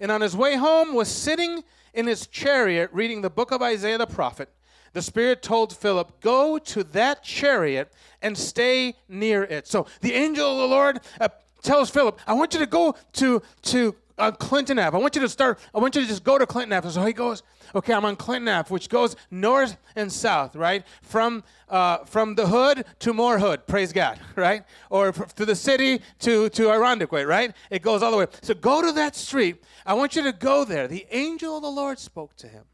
And 0.00 0.12
on 0.12 0.20
his 0.20 0.36
way 0.36 0.56
home 0.56 0.94
was 0.94 1.08
sitting 1.08 1.64
in 1.92 2.06
his 2.06 2.28
chariot 2.28 2.90
reading 2.92 3.20
the 3.20 3.30
book 3.30 3.50
of 3.50 3.62
Isaiah 3.62 3.98
the 3.98 4.06
prophet. 4.06 4.48
The 4.92 5.02
Spirit 5.02 5.42
told 5.42 5.76
Philip, 5.76 6.20
Go 6.20 6.58
to 6.58 6.84
that 6.84 7.22
chariot 7.22 7.92
and 8.22 8.36
stay 8.36 8.94
near 9.08 9.44
it. 9.44 9.66
So 9.66 9.86
the 10.00 10.12
angel 10.12 10.52
of 10.52 10.58
the 10.58 10.74
Lord 10.74 11.00
uh, 11.20 11.28
tells 11.62 11.90
Philip, 11.90 12.18
I 12.26 12.32
want 12.32 12.54
you 12.54 12.60
to 12.60 12.66
go 12.66 12.94
to, 13.14 13.42
to 13.62 13.94
uh, 14.18 14.30
Clinton 14.32 14.78
Ave. 14.78 14.96
I 14.96 15.00
want 15.00 15.14
you 15.14 15.22
to 15.22 15.28
start, 15.28 15.58
I 15.74 15.78
want 15.78 15.94
you 15.94 16.02
to 16.02 16.06
just 16.06 16.24
go 16.24 16.38
to 16.38 16.46
Clinton 16.46 16.72
Ave. 16.72 16.90
So 16.90 17.04
he 17.04 17.12
goes, 17.12 17.42
okay, 17.74 17.94
I'm 17.94 18.04
on 18.04 18.16
Clinton 18.16 18.48
Ave, 18.48 18.68
which 18.68 18.88
goes 18.88 19.16
north 19.30 19.76
and 19.96 20.12
south, 20.12 20.54
right? 20.54 20.84
From, 21.02 21.42
uh, 21.68 21.98
from 22.04 22.34
the 22.34 22.46
hood 22.46 22.84
to 23.00 23.14
more 23.14 23.38
hood, 23.38 23.66
praise 23.66 23.92
God, 23.92 24.20
right? 24.36 24.64
Or 24.90 25.12
to 25.12 25.46
the 25.46 25.56
city 25.56 26.02
to, 26.20 26.48
to 26.50 26.62
Irondequoit, 26.70 27.26
right? 27.26 27.54
It 27.70 27.82
goes 27.82 28.02
all 28.02 28.10
the 28.10 28.18
way. 28.18 28.26
So 28.42 28.54
go 28.54 28.82
to 28.82 28.92
that 28.92 29.16
street. 29.16 29.62
I 29.86 29.94
want 29.94 30.16
you 30.16 30.22
to 30.22 30.32
go 30.32 30.64
there. 30.64 30.86
The 30.86 31.06
angel 31.10 31.56
of 31.56 31.62
the 31.62 31.70
Lord 31.70 31.98
spoke 31.98 32.36
to 32.36 32.48
him. 32.48 32.64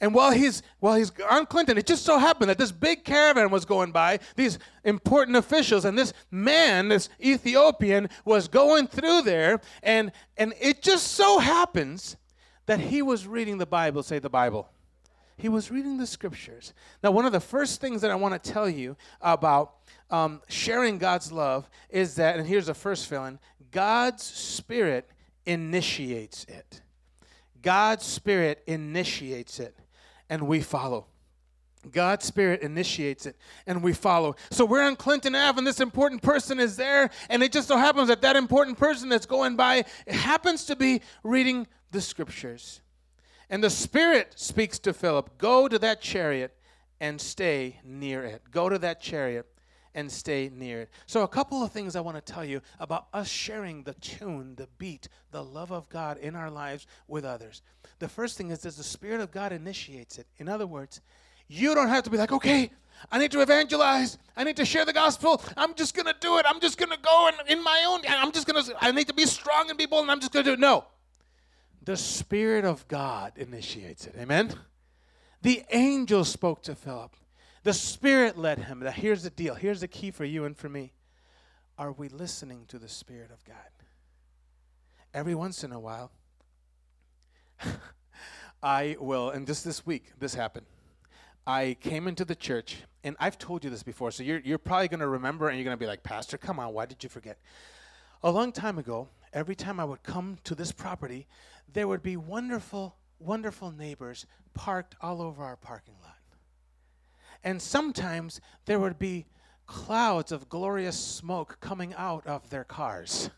And 0.00 0.14
while 0.14 0.30
he's 0.30 0.62
while 0.78 0.94
he's 0.94 1.12
on 1.30 1.44
Clinton, 1.44 1.76
it 1.76 1.86
just 1.86 2.04
so 2.04 2.18
happened 2.18 2.48
that 2.48 2.56
this 2.56 2.72
big 2.72 3.04
caravan 3.04 3.50
was 3.50 3.66
going 3.66 3.92
by, 3.92 4.18
these 4.34 4.58
important 4.82 5.36
officials, 5.36 5.84
and 5.84 5.98
this 5.98 6.14
man, 6.30 6.88
this 6.88 7.10
Ethiopian, 7.22 8.08
was 8.24 8.48
going 8.48 8.86
through 8.86 9.22
there, 9.22 9.60
and 9.82 10.10
and 10.38 10.54
it 10.58 10.80
just 10.80 11.08
so 11.08 11.38
happens 11.38 12.16
that 12.64 12.80
he 12.80 13.02
was 13.02 13.26
reading 13.26 13.58
the 13.58 13.66
Bible, 13.66 14.02
say 14.02 14.18
the 14.18 14.30
Bible. 14.30 14.70
He 15.36 15.48
was 15.48 15.70
reading 15.70 15.98
the 15.98 16.06
scriptures. 16.06 16.72
Now, 17.02 17.10
one 17.10 17.24
of 17.24 17.32
the 17.32 17.40
first 17.40 17.80
things 17.80 18.02
that 18.02 18.10
I 18.10 18.14
want 18.14 18.42
to 18.42 18.50
tell 18.52 18.68
you 18.68 18.96
about 19.20 19.74
um, 20.10 20.42
sharing 20.48 20.98
God's 20.98 21.32
love 21.32 21.68
is 21.88 22.14
that, 22.16 22.36
and 22.36 22.46
here's 22.46 22.66
the 22.66 22.74
first 22.74 23.06
feeling 23.06 23.38
God's 23.70 24.22
Spirit 24.22 25.10
initiates 25.46 26.44
it. 26.44 26.82
God's 27.62 28.04
Spirit 28.04 28.62
initiates 28.66 29.60
it 29.60 29.76
and 30.30 30.46
we 30.46 30.62
follow. 30.62 31.06
God's 31.90 32.24
Spirit 32.24 32.62
initiates 32.62 33.26
it 33.26 33.36
and 33.66 33.82
we 33.82 33.92
follow. 33.92 34.36
So 34.50 34.64
we're 34.64 34.82
on 34.82 34.96
Clinton 34.96 35.34
Ave 35.34 35.58
and 35.58 35.66
this 35.66 35.80
important 35.80 36.22
person 36.22 36.60
is 36.60 36.76
there, 36.76 37.10
and 37.28 37.42
it 37.42 37.52
just 37.52 37.68
so 37.68 37.76
happens 37.76 38.08
that 38.08 38.22
that 38.22 38.36
important 38.36 38.78
person 38.78 39.08
that's 39.08 39.26
going 39.26 39.56
by 39.56 39.84
happens 40.06 40.64
to 40.66 40.76
be 40.76 41.02
reading 41.24 41.66
the 41.90 42.00
scriptures. 42.00 42.80
And 43.48 43.64
the 43.64 43.70
Spirit 43.70 44.34
speaks 44.36 44.78
to 44.80 44.92
Philip 44.92 45.36
Go 45.36 45.68
to 45.68 45.78
that 45.80 46.00
chariot 46.00 46.56
and 47.00 47.20
stay 47.20 47.80
near 47.84 48.24
it. 48.24 48.42
Go 48.50 48.68
to 48.68 48.78
that 48.78 49.00
chariot 49.00 49.46
and 49.94 50.10
stay 50.10 50.50
near 50.52 50.82
it. 50.82 50.90
So, 51.06 51.22
a 51.22 51.28
couple 51.28 51.62
of 51.62 51.72
things 51.72 51.96
I 51.96 52.00
want 52.00 52.16
to 52.16 52.32
tell 52.32 52.44
you 52.44 52.60
about 52.78 53.06
us 53.12 53.28
sharing 53.28 53.82
the 53.82 53.94
tune, 53.94 54.54
the 54.56 54.68
beat, 54.78 55.08
the 55.30 55.42
love 55.42 55.72
of 55.72 55.88
God 55.88 56.18
in 56.18 56.36
our 56.36 56.50
lives 56.50 56.86
with 57.08 57.24
others. 57.24 57.62
The 57.98 58.08
first 58.08 58.36
thing 58.36 58.50
is 58.50 58.60
that 58.60 58.76
the 58.76 58.82
Spirit 58.82 59.20
of 59.20 59.30
God 59.30 59.52
initiates 59.52 60.18
it. 60.18 60.26
In 60.38 60.48
other 60.48 60.66
words, 60.66 61.00
you 61.48 61.74
don't 61.74 61.88
have 61.88 62.04
to 62.04 62.10
be 62.10 62.16
like, 62.16 62.32
okay, 62.32 62.70
I 63.10 63.18
need 63.18 63.32
to 63.32 63.40
evangelize. 63.40 64.18
I 64.36 64.44
need 64.44 64.56
to 64.56 64.64
share 64.64 64.84
the 64.84 64.92
gospel. 64.92 65.42
I'm 65.56 65.74
just 65.74 65.94
going 65.94 66.06
to 66.06 66.14
do 66.20 66.38
it. 66.38 66.46
I'm 66.48 66.60
just 66.60 66.78
going 66.78 66.90
to 66.90 66.98
go 66.98 67.28
and 67.28 67.48
in 67.48 67.62
my 67.62 67.84
own, 67.88 68.02
I'm 68.08 68.32
just 68.32 68.46
going 68.46 68.62
to, 68.62 68.74
I 68.80 68.92
need 68.92 69.08
to 69.08 69.14
be 69.14 69.26
strong 69.26 69.68
and 69.68 69.78
be 69.78 69.86
bold 69.86 70.02
and 70.02 70.10
I'm 70.10 70.20
just 70.20 70.32
going 70.32 70.44
to 70.44 70.50
do 70.50 70.54
it. 70.54 70.60
No. 70.60 70.84
The 71.82 71.96
Spirit 71.96 72.64
of 72.64 72.86
God 72.88 73.32
initiates 73.36 74.06
it. 74.06 74.14
Amen? 74.18 74.54
The 75.42 75.64
angel 75.70 76.24
spoke 76.24 76.62
to 76.64 76.74
Philip. 76.74 77.16
The 77.62 77.72
Spirit 77.72 78.38
led 78.38 78.58
him. 78.58 78.80
Now, 78.80 78.90
here's 78.90 79.22
the 79.22 79.30
deal. 79.30 79.54
Here's 79.54 79.80
the 79.80 79.88
key 79.88 80.10
for 80.10 80.24
you 80.24 80.44
and 80.44 80.56
for 80.56 80.68
me. 80.68 80.92
Are 81.76 81.92
we 81.92 82.08
listening 82.08 82.64
to 82.68 82.78
the 82.78 82.88
Spirit 82.88 83.30
of 83.30 83.44
God? 83.44 83.56
Every 85.12 85.34
once 85.34 85.64
in 85.64 85.72
a 85.72 85.80
while, 85.80 86.12
I 88.62 88.96
will, 89.00 89.30
and 89.30 89.46
just 89.46 89.64
this 89.64 89.84
week, 89.84 90.12
this 90.18 90.34
happened. 90.34 90.66
I 91.46 91.76
came 91.80 92.06
into 92.06 92.24
the 92.24 92.34
church, 92.34 92.78
and 93.02 93.16
I've 93.18 93.38
told 93.38 93.64
you 93.64 93.70
this 93.70 93.82
before, 93.82 94.10
so 94.10 94.22
you're, 94.22 94.40
you're 94.40 94.58
probably 94.58 94.88
going 94.88 95.00
to 95.00 95.08
remember 95.08 95.48
and 95.48 95.58
you're 95.58 95.64
going 95.64 95.76
to 95.76 95.80
be 95.80 95.86
like, 95.86 96.02
Pastor, 96.02 96.38
come 96.38 96.60
on, 96.60 96.72
why 96.72 96.86
did 96.86 97.02
you 97.02 97.08
forget? 97.08 97.38
A 98.22 98.30
long 98.30 98.52
time 98.52 98.78
ago, 98.78 99.08
every 99.32 99.54
time 99.54 99.80
I 99.80 99.84
would 99.84 100.02
come 100.02 100.38
to 100.44 100.54
this 100.54 100.72
property, 100.72 101.26
there 101.72 101.88
would 101.88 102.02
be 102.02 102.16
wonderful, 102.16 102.96
wonderful 103.18 103.70
neighbors 103.72 104.26
parked 104.54 104.94
all 105.00 105.22
over 105.22 105.42
our 105.42 105.56
parking 105.56 105.94
lot. 106.02 106.19
And 107.42 107.60
sometimes 107.60 108.40
there 108.66 108.78
would 108.78 108.98
be 108.98 109.26
clouds 109.66 110.32
of 110.32 110.48
glorious 110.48 110.98
smoke 110.98 111.58
coming 111.60 111.94
out 111.96 112.26
of 112.26 112.50
their 112.50 112.64
cars. 112.64 113.30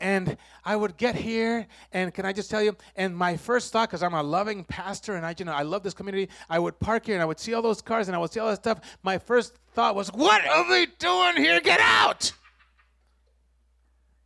And 0.00 0.36
I 0.64 0.74
would 0.74 0.96
get 0.96 1.14
here, 1.14 1.68
and 1.92 2.12
can 2.12 2.26
I 2.26 2.32
just 2.32 2.50
tell 2.50 2.60
you? 2.60 2.76
And 2.96 3.16
my 3.16 3.36
first 3.36 3.72
thought, 3.72 3.88
because 3.88 4.02
I'm 4.02 4.12
a 4.12 4.22
loving 4.22 4.64
pastor, 4.64 5.14
and 5.14 5.24
I, 5.24 5.36
you 5.38 5.44
know, 5.44 5.52
I 5.52 5.62
love 5.62 5.84
this 5.84 5.94
community. 5.94 6.30
I 6.50 6.58
would 6.58 6.80
park 6.80 7.06
here, 7.06 7.14
and 7.14 7.22
I 7.22 7.26
would 7.26 7.38
see 7.38 7.54
all 7.54 7.62
those 7.62 7.80
cars, 7.80 8.08
and 8.08 8.16
I 8.16 8.18
would 8.18 8.32
see 8.32 8.40
all 8.40 8.48
that 8.48 8.56
stuff. 8.56 8.80
My 9.04 9.18
first 9.18 9.54
thought 9.72 9.94
was, 9.94 10.08
"What 10.12 10.44
are 10.44 10.68
they 10.68 10.86
doing 10.86 11.36
here? 11.36 11.60
Get 11.60 11.80
out!" 11.80 12.32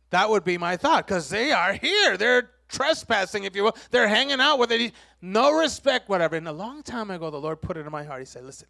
That 0.09 0.29
would 0.31 0.43
be 0.43 0.57
my 0.57 0.75
thought, 0.75 1.05
because 1.05 1.29
they 1.29 1.51
are 1.51 1.73
here. 1.73 2.17
They're 2.17 2.49
trespassing, 2.69 3.43
if 3.43 3.55
you 3.55 3.63
will. 3.63 3.75
They're 3.91 4.07
hanging 4.07 4.39
out 4.39 4.59
with 4.59 4.71
it. 4.71 4.93
No 5.21 5.51
respect, 5.51 6.07
whatever. 6.07 6.35
And 6.35 6.47
a 6.47 6.53
long 6.53 6.83
time 6.83 7.11
ago, 7.11 7.29
the 7.29 7.41
Lord 7.41 7.61
put 7.61 7.75
it 7.75 7.85
in 7.85 7.91
my 7.91 8.03
heart. 8.03 8.21
He 8.21 8.25
said, 8.25 8.45
"Listen, 8.45 8.67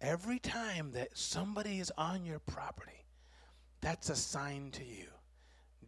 every 0.00 0.38
time 0.38 0.92
that 0.92 1.16
somebody 1.16 1.80
is 1.80 1.90
on 1.98 2.24
your 2.24 2.38
property, 2.38 3.04
that's 3.80 4.10
a 4.10 4.16
sign 4.16 4.70
to 4.72 4.84
you." 4.84 5.06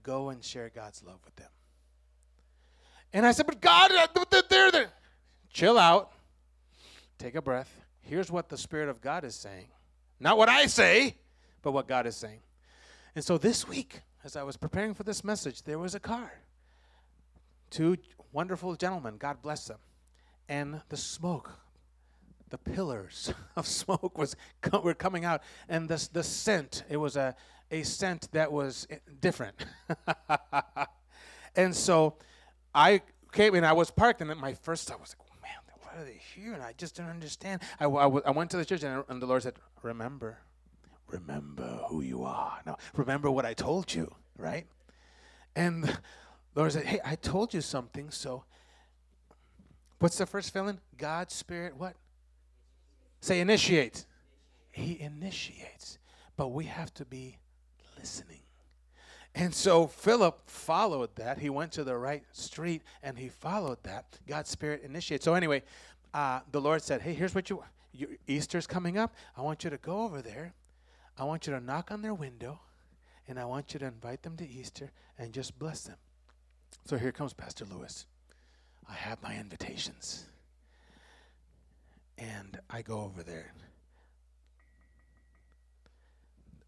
go 0.02 0.30
and 0.30 0.42
share 0.42 0.70
God's 0.74 1.02
love 1.02 1.20
with 1.24 1.36
them. 1.36 1.48
And 3.12 3.26
I 3.26 3.32
said, 3.32 3.46
But 3.46 3.60
God, 3.60 3.92
uh, 3.92 4.06
they're 4.48 4.70
there. 4.70 4.92
Chill 5.52 5.78
out. 5.78 6.12
Take 7.18 7.34
a 7.34 7.42
breath. 7.42 7.70
Here's 8.00 8.30
what 8.30 8.48
the 8.48 8.56
Spirit 8.56 8.88
of 8.88 9.00
God 9.00 9.24
is 9.24 9.34
saying. 9.34 9.68
Not 10.18 10.38
what 10.38 10.48
I 10.48 10.66
say, 10.66 11.16
but 11.62 11.72
what 11.72 11.86
God 11.86 12.06
is 12.06 12.16
saying. 12.16 12.40
And 13.14 13.24
so 13.24 13.38
this 13.38 13.68
week, 13.68 14.00
as 14.24 14.36
I 14.36 14.42
was 14.42 14.56
preparing 14.56 14.94
for 14.94 15.02
this 15.02 15.22
message, 15.22 15.62
there 15.62 15.78
was 15.78 15.94
a 15.94 16.00
car. 16.00 16.32
Two 17.72 17.96
wonderful 18.32 18.76
gentlemen, 18.76 19.16
God 19.16 19.40
bless 19.40 19.66
them. 19.66 19.78
And 20.46 20.82
the 20.90 20.96
smoke, 20.98 21.50
the 22.50 22.58
pillars 22.58 23.32
of 23.56 23.66
smoke 23.66 24.18
was 24.18 24.36
were 24.82 24.92
coming 24.92 25.24
out. 25.24 25.42
And 25.70 25.88
the, 25.88 26.06
the 26.12 26.22
scent, 26.22 26.84
it 26.90 26.98
was 26.98 27.16
a, 27.16 27.34
a 27.70 27.82
scent 27.82 28.30
that 28.32 28.52
was 28.52 28.86
eh, 28.90 28.96
different. 29.22 29.64
and 31.56 31.74
so 31.74 32.16
I 32.74 33.00
came 33.32 33.54
and 33.54 33.64
I 33.64 33.72
was 33.72 33.90
parked, 33.90 34.20
and 34.20 34.38
my 34.38 34.52
first 34.52 34.86
thought 34.86 35.00
was 35.00 35.16
like, 35.18 35.26
oh, 35.30 35.40
man, 35.40 35.78
what 35.80 35.96
are 35.96 36.04
they 36.04 36.20
here? 36.34 36.52
And 36.52 36.62
I 36.62 36.74
just 36.76 36.96
didn't 36.96 37.10
understand. 37.10 37.62
I, 37.80 37.86
I, 37.86 38.06
I 38.06 38.30
went 38.32 38.50
to 38.50 38.58
the 38.58 38.66
church, 38.66 38.82
and, 38.82 39.02
and 39.08 39.22
the 39.22 39.26
Lord 39.26 39.44
said, 39.44 39.54
remember, 39.82 40.36
remember 41.08 41.80
who 41.88 42.02
you 42.02 42.24
are. 42.24 42.60
Now, 42.66 42.76
remember 42.94 43.30
what 43.30 43.46
I 43.46 43.54
told 43.54 43.94
you, 43.94 44.14
right? 44.36 44.66
And 45.56 45.98
Lord 46.54 46.72
said, 46.72 46.84
hey, 46.84 47.00
I 47.04 47.14
told 47.16 47.54
you 47.54 47.60
something, 47.60 48.10
so 48.10 48.44
what's 49.98 50.18
the 50.18 50.26
first 50.26 50.52
feeling? 50.52 50.78
God's 50.98 51.34
Spirit, 51.34 51.76
what? 51.76 51.94
Say 53.20 53.40
initiate. 53.40 54.04
He 54.70 55.00
initiates. 55.00 55.98
But 56.36 56.48
we 56.48 56.64
have 56.64 56.92
to 56.94 57.04
be 57.04 57.38
listening. 57.98 58.40
And 59.34 59.54
so 59.54 59.86
Philip 59.86 60.42
followed 60.46 61.14
that. 61.16 61.38
He 61.38 61.48
went 61.48 61.72
to 61.72 61.84
the 61.84 61.96
right 61.96 62.24
street 62.32 62.82
and 63.02 63.18
he 63.18 63.28
followed 63.28 63.78
that. 63.84 64.18
God's 64.26 64.50
Spirit 64.50 64.82
initiates. 64.82 65.24
So, 65.24 65.34
anyway, 65.34 65.62
uh, 66.12 66.40
the 66.50 66.60
Lord 66.60 66.82
said, 66.82 67.00
Hey, 67.00 67.14
here's 67.14 67.34
what 67.34 67.48
you, 67.48 67.62
you 67.92 68.18
Easter's 68.26 68.66
coming 68.66 68.98
up. 68.98 69.14
I 69.36 69.40
want 69.40 69.64
you 69.64 69.70
to 69.70 69.78
go 69.78 70.02
over 70.02 70.20
there. 70.20 70.52
I 71.16 71.24
want 71.24 71.46
you 71.46 71.54
to 71.54 71.60
knock 71.60 71.90
on 71.90 72.02
their 72.02 72.14
window 72.14 72.60
and 73.28 73.38
I 73.38 73.44
want 73.44 73.72
you 73.72 73.80
to 73.80 73.86
invite 73.86 74.22
them 74.22 74.36
to 74.36 74.48
Easter 74.48 74.90
and 75.18 75.32
just 75.32 75.58
bless 75.58 75.82
them. 75.82 75.96
So, 76.84 76.96
here 76.96 77.12
comes 77.12 77.32
Pastor 77.32 77.64
Lewis. 77.64 78.06
I 78.88 78.94
have 78.94 79.22
my 79.22 79.36
invitations. 79.36 80.26
And 82.18 82.58
I 82.68 82.82
go 82.82 83.00
over 83.00 83.22
there. 83.22 83.52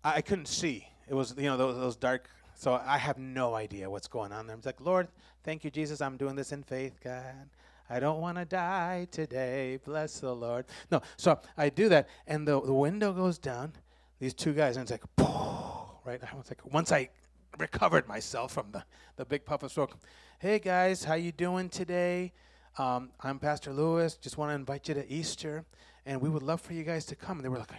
I, 0.02 0.14
I 0.16 0.20
couldn't 0.20 0.46
see 0.46 0.88
it 1.08 1.14
was 1.14 1.34
you 1.36 1.44
know 1.44 1.56
those, 1.56 1.76
those 1.76 1.96
dark. 1.96 2.28
So 2.56 2.80
I 2.84 2.98
have 2.98 3.18
no 3.18 3.54
idea 3.54 3.90
what's 3.90 4.06
going 4.06 4.32
on 4.32 4.46
there. 4.46 4.54
I'm 4.54 4.62
like, 4.64 4.80
Lord, 4.80 5.08
thank 5.42 5.64
you, 5.64 5.70
Jesus. 5.70 6.00
I'm 6.00 6.16
doing 6.16 6.36
this 6.36 6.52
in 6.52 6.62
faith, 6.62 7.00
God. 7.02 7.48
I 7.90 8.00
don't 8.00 8.20
want 8.20 8.38
to 8.38 8.44
die 8.44 9.08
today. 9.10 9.78
Bless 9.84 10.20
the 10.20 10.34
Lord. 10.34 10.64
No, 10.90 11.02
so 11.16 11.40
I 11.56 11.68
do 11.68 11.88
that, 11.90 12.08
and 12.26 12.46
the, 12.46 12.60
the 12.62 12.72
window 12.72 13.12
goes 13.12 13.38
down. 13.38 13.72
These 14.20 14.34
two 14.34 14.52
guys, 14.52 14.76
and 14.76 14.88
it's 14.88 14.92
like, 14.92 15.02
right? 16.06 16.20
I 16.22 16.36
was 16.36 16.48
like, 16.48 16.64
once 16.72 16.92
I 16.92 17.10
recovered 17.58 18.08
myself 18.08 18.52
from 18.52 18.66
the, 18.72 18.84
the 19.16 19.24
big 19.24 19.44
puff 19.44 19.62
of 19.62 19.72
smoke. 19.72 19.96
Hey 20.38 20.58
guys, 20.58 21.04
how 21.04 21.14
you 21.14 21.32
doing 21.32 21.68
today? 21.68 22.32
Um, 22.78 23.10
I'm 23.20 23.38
Pastor 23.38 23.72
Lewis. 23.72 24.16
Just 24.16 24.36
want 24.36 24.50
to 24.50 24.54
invite 24.54 24.88
you 24.88 24.94
to 24.94 25.12
Easter, 25.12 25.64
and 26.04 26.20
we 26.20 26.28
would 26.28 26.42
love 26.42 26.60
for 26.60 26.72
you 26.72 26.82
guys 26.82 27.04
to 27.06 27.16
come. 27.16 27.38
And 27.38 27.44
they 27.44 27.48
were 27.48 27.58
like, 27.58 27.70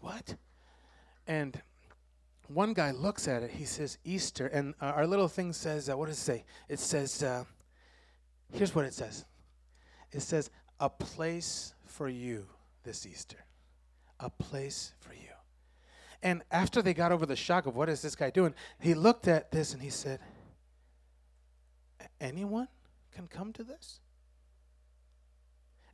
what? 0.00 0.34
And 1.26 1.60
one 2.48 2.72
guy 2.72 2.90
looks 2.90 3.28
at 3.28 3.42
it. 3.42 3.50
He 3.50 3.64
says 3.64 3.98
Easter, 4.04 4.46
and 4.46 4.74
uh, 4.80 4.86
our 4.86 5.06
little 5.06 5.28
thing 5.28 5.52
says, 5.52 5.88
uh, 5.88 5.96
what 5.96 6.06
does 6.06 6.16
it 6.16 6.22
say? 6.22 6.44
It 6.68 6.78
says, 6.78 7.22
uh, 7.22 7.44
here's 8.52 8.74
what 8.74 8.84
it 8.84 8.94
says. 8.94 9.24
It 10.12 10.22
says, 10.22 10.50
a 10.80 10.88
place 10.88 11.74
for 11.84 12.08
you 12.08 12.46
this 12.82 13.06
Easter. 13.06 13.44
A 14.20 14.30
place 14.30 14.94
for 15.00 15.12
you. 15.14 15.29
And 16.22 16.42
after 16.50 16.82
they 16.82 16.92
got 16.92 17.12
over 17.12 17.24
the 17.24 17.36
shock 17.36 17.66
of 17.66 17.76
what 17.76 17.88
is 17.88 18.02
this 18.02 18.14
guy 18.14 18.30
doing, 18.30 18.54
he 18.78 18.94
looked 18.94 19.26
at 19.26 19.50
this 19.50 19.72
and 19.72 19.82
he 19.82 19.90
said, 19.90 20.20
anyone 22.20 22.68
can 23.14 23.26
come 23.26 23.52
to 23.54 23.64
this? 23.64 24.00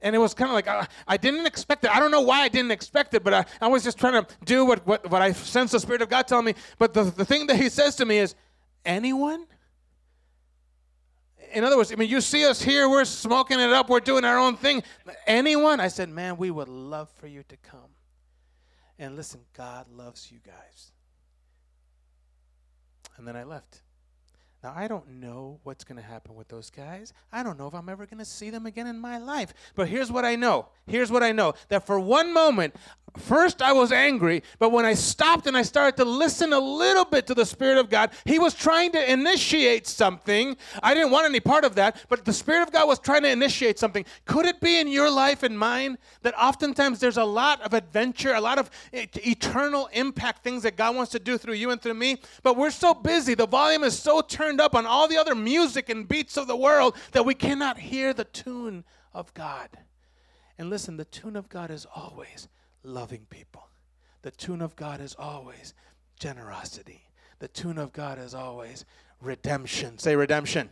And 0.02 0.14
it 0.14 0.18
was 0.18 0.34
kind 0.34 0.50
of 0.50 0.54
like, 0.54 0.68
uh, 0.68 0.84
I 1.08 1.16
didn't 1.16 1.46
expect 1.46 1.84
it. 1.84 1.90
I 1.90 1.98
don't 1.98 2.10
know 2.10 2.20
why 2.20 2.42
I 2.42 2.48
didn't 2.48 2.70
expect 2.70 3.14
it, 3.14 3.24
but 3.24 3.32
I, 3.32 3.44
I 3.60 3.68
was 3.68 3.82
just 3.82 3.98
trying 3.98 4.24
to 4.24 4.26
do 4.44 4.64
what, 4.64 4.86
what, 4.86 5.10
what 5.10 5.22
I 5.22 5.32
sense 5.32 5.72
the 5.72 5.80
Spirit 5.80 6.02
of 6.02 6.08
God 6.08 6.28
telling 6.28 6.44
me. 6.44 6.54
But 6.78 6.92
the, 6.92 7.04
the 7.04 7.24
thing 7.24 7.46
that 7.46 7.56
He 7.56 7.68
says 7.68 7.96
to 7.96 8.04
me 8.04 8.18
is, 8.18 8.34
anyone? 8.84 9.46
In 11.52 11.64
other 11.64 11.76
words, 11.76 11.90
I 11.92 11.94
mean, 11.94 12.10
you 12.10 12.20
see 12.20 12.44
us 12.44 12.60
here, 12.60 12.90
we're 12.90 13.06
smoking 13.06 13.58
it 13.58 13.72
up, 13.72 13.88
we're 13.88 14.00
doing 14.00 14.24
our 14.24 14.38
own 14.38 14.56
thing. 14.56 14.82
Anyone? 15.26 15.80
I 15.80 15.88
said, 15.88 16.10
man, 16.10 16.36
we 16.36 16.50
would 16.50 16.68
love 16.68 17.08
for 17.18 17.26
you 17.26 17.42
to 17.48 17.56
come. 17.56 17.95
And 18.98 19.14
listen, 19.16 19.40
God 19.52 19.86
loves 19.90 20.30
you 20.32 20.38
guys. 20.44 20.92
And 23.16 23.26
then 23.26 23.36
I 23.36 23.44
left. 23.44 23.82
Now, 24.66 24.74
I 24.74 24.88
don't 24.88 25.20
know 25.20 25.60
what's 25.62 25.84
going 25.84 25.94
to 25.94 26.02
happen 26.02 26.34
with 26.34 26.48
those 26.48 26.70
guys. 26.70 27.12
I 27.32 27.44
don't 27.44 27.56
know 27.56 27.68
if 27.68 27.74
I'm 27.76 27.88
ever 27.88 28.04
going 28.04 28.18
to 28.18 28.24
see 28.24 28.50
them 28.50 28.66
again 28.66 28.88
in 28.88 28.98
my 28.98 29.16
life. 29.16 29.54
But 29.76 29.86
here's 29.86 30.10
what 30.10 30.24
I 30.24 30.34
know. 30.34 30.66
Here's 30.88 31.08
what 31.08 31.22
I 31.22 31.30
know 31.30 31.54
that 31.68 31.86
for 31.86 32.00
one 32.00 32.32
moment, 32.32 32.74
first 33.16 33.62
I 33.62 33.72
was 33.72 33.92
angry, 33.92 34.42
but 34.58 34.70
when 34.70 34.84
I 34.84 34.94
stopped 34.94 35.46
and 35.46 35.56
I 35.56 35.62
started 35.62 35.96
to 35.96 36.04
listen 36.04 36.52
a 36.52 36.58
little 36.58 37.04
bit 37.04 37.26
to 37.28 37.34
the 37.34 37.46
Spirit 37.46 37.78
of 37.78 37.90
God, 37.90 38.10
He 38.24 38.38
was 38.38 38.54
trying 38.54 38.92
to 38.92 39.12
initiate 39.12 39.86
something. 39.86 40.56
I 40.82 40.94
didn't 40.94 41.10
want 41.10 41.26
any 41.26 41.40
part 41.40 41.64
of 41.64 41.74
that, 41.76 42.04
but 42.08 42.24
the 42.24 42.32
Spirit 42.32 42.62
of 42.62 42.72
God 42.72 42.86
was 42.86 42.98
trying 42.98 43.22
to 43.22 43.30
initiate 43.30 43.78
something. 43.78 44.04
Could 44.26 44.46
it 44.46 44.60
be 44.60 44.80
in 44.80 44.88
your 44.88 45.10
life 45.10 45.42
and 45.42 45.58
mine 45.58 45.98
that 46.22 46.38
oftentimes 46.38 47.00
there's 47.00 47.16
a 47.16 47.24
lot 47.24 47.60
of 47.62 47.74
adventure, 47.74 48.34
a 48.34 48.40
lot 48.40 48.58
of 48.58 48.70
eh, 48.92 49.06
eternal 49.24 49.88
impact 49.92 50.44
things 50.44 50.62
that 50.62 50.76
God 50.76 50.94
wants 50.94 51.10
to 51.12 51.18
do 51.18 51.38
through 51.38 51.54
you 51.54 51.70
and 51.70 51.80
through 51.80 51.94
me, 51.94 52.18
but 52.42 52.56
we're 52.56 52.70
so 52.70 52.94
busy, 52.94 53.34
the 53.34 53.46
volume 53.46 53.82
is 53.82 53.98
so 53.98 54.20
turned 54.20 54.55
turned 54.56 54.64
up 54.64 54.74
on 54.74 54.86
all 54.86 55.06
the 55.06 55.18
other 55.18 55.34
music 55.34 55.90
and 55.90 56.08
beats 56.08 56.38
of 56.38 56.46
the 56.46 56.56
world 56.56 56.96
that 57.12 57.26
we 57.26 57.34
cannot 57.34 57.78
hear 57.78 58.14
the 58.14 58.24
tune 58.24 58.84
of 59.12 59.32
God. 59.34 59.68
And 60.56 60.70
listen, 60.70 60.96
the 60.96 61.04
tune 61.04 61.36
of 61.36 61.50
God 61.50 61.70
is 61.70 61.86
always 61.94 62.48
loving 62.82 63.26
people. 63.28 63.68
The 64.22 64.30
tune 64.30 64.62
of 64.62 64.74
God 64.74 65.02
is 65.02 65.14
always 65.18 65.74
generosity. 66.18 67.02
The 67.38 67.48
tune 67.48 67.76
of 67.76 67.92
God 67.92 68.18
is 68.18 68.34
always 68.34 68.86
redemption. 69.20 69.98
Say 69.98 70.16
redemption. 70.16 70.70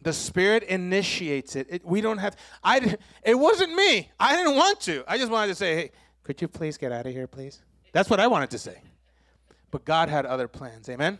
The 0.00 0.14
Spirit 0.14 0.62
initiates 0.62 1.54
it. 1.54 1.66
it 1.68 1.84
we 1.84 2.00
don't 2.00 2.18
have. 2.18 2.34
I. 2.64 2.96
It 3.22 3.34
wasn't 3.34 3.74
me. 3.74 4.10
I 4.18 4.36
didn't 4.36 4.56
want 4.56 4.80
to. 4.82 5.04
I 5.06 5.18
just 5.18 5.30
wanted 5.30 5.48
to 5.48 5.54
say, 5.54 5.74
"Hey, 5.74 5.90
could 6.22 6.40
you 6.40 6.48
please 6.48 6.78
get 6.78 6.92
out 6.92 7.06
of 7.06 7.12
here, 7.12 7.26
please?" 7.26 7.62
That's 7.92 8.08
what 8.08 8.20
I 8.20 8.26
wanted 8.26 8.50
to 8.50 8.58
say. 8.58 8.80
But 9.70 9.84
God 9.84 10.08
had 10.08 10.24
other 10.24 10.48
plans. 10.48 10.88
Amen. 10.88 11.18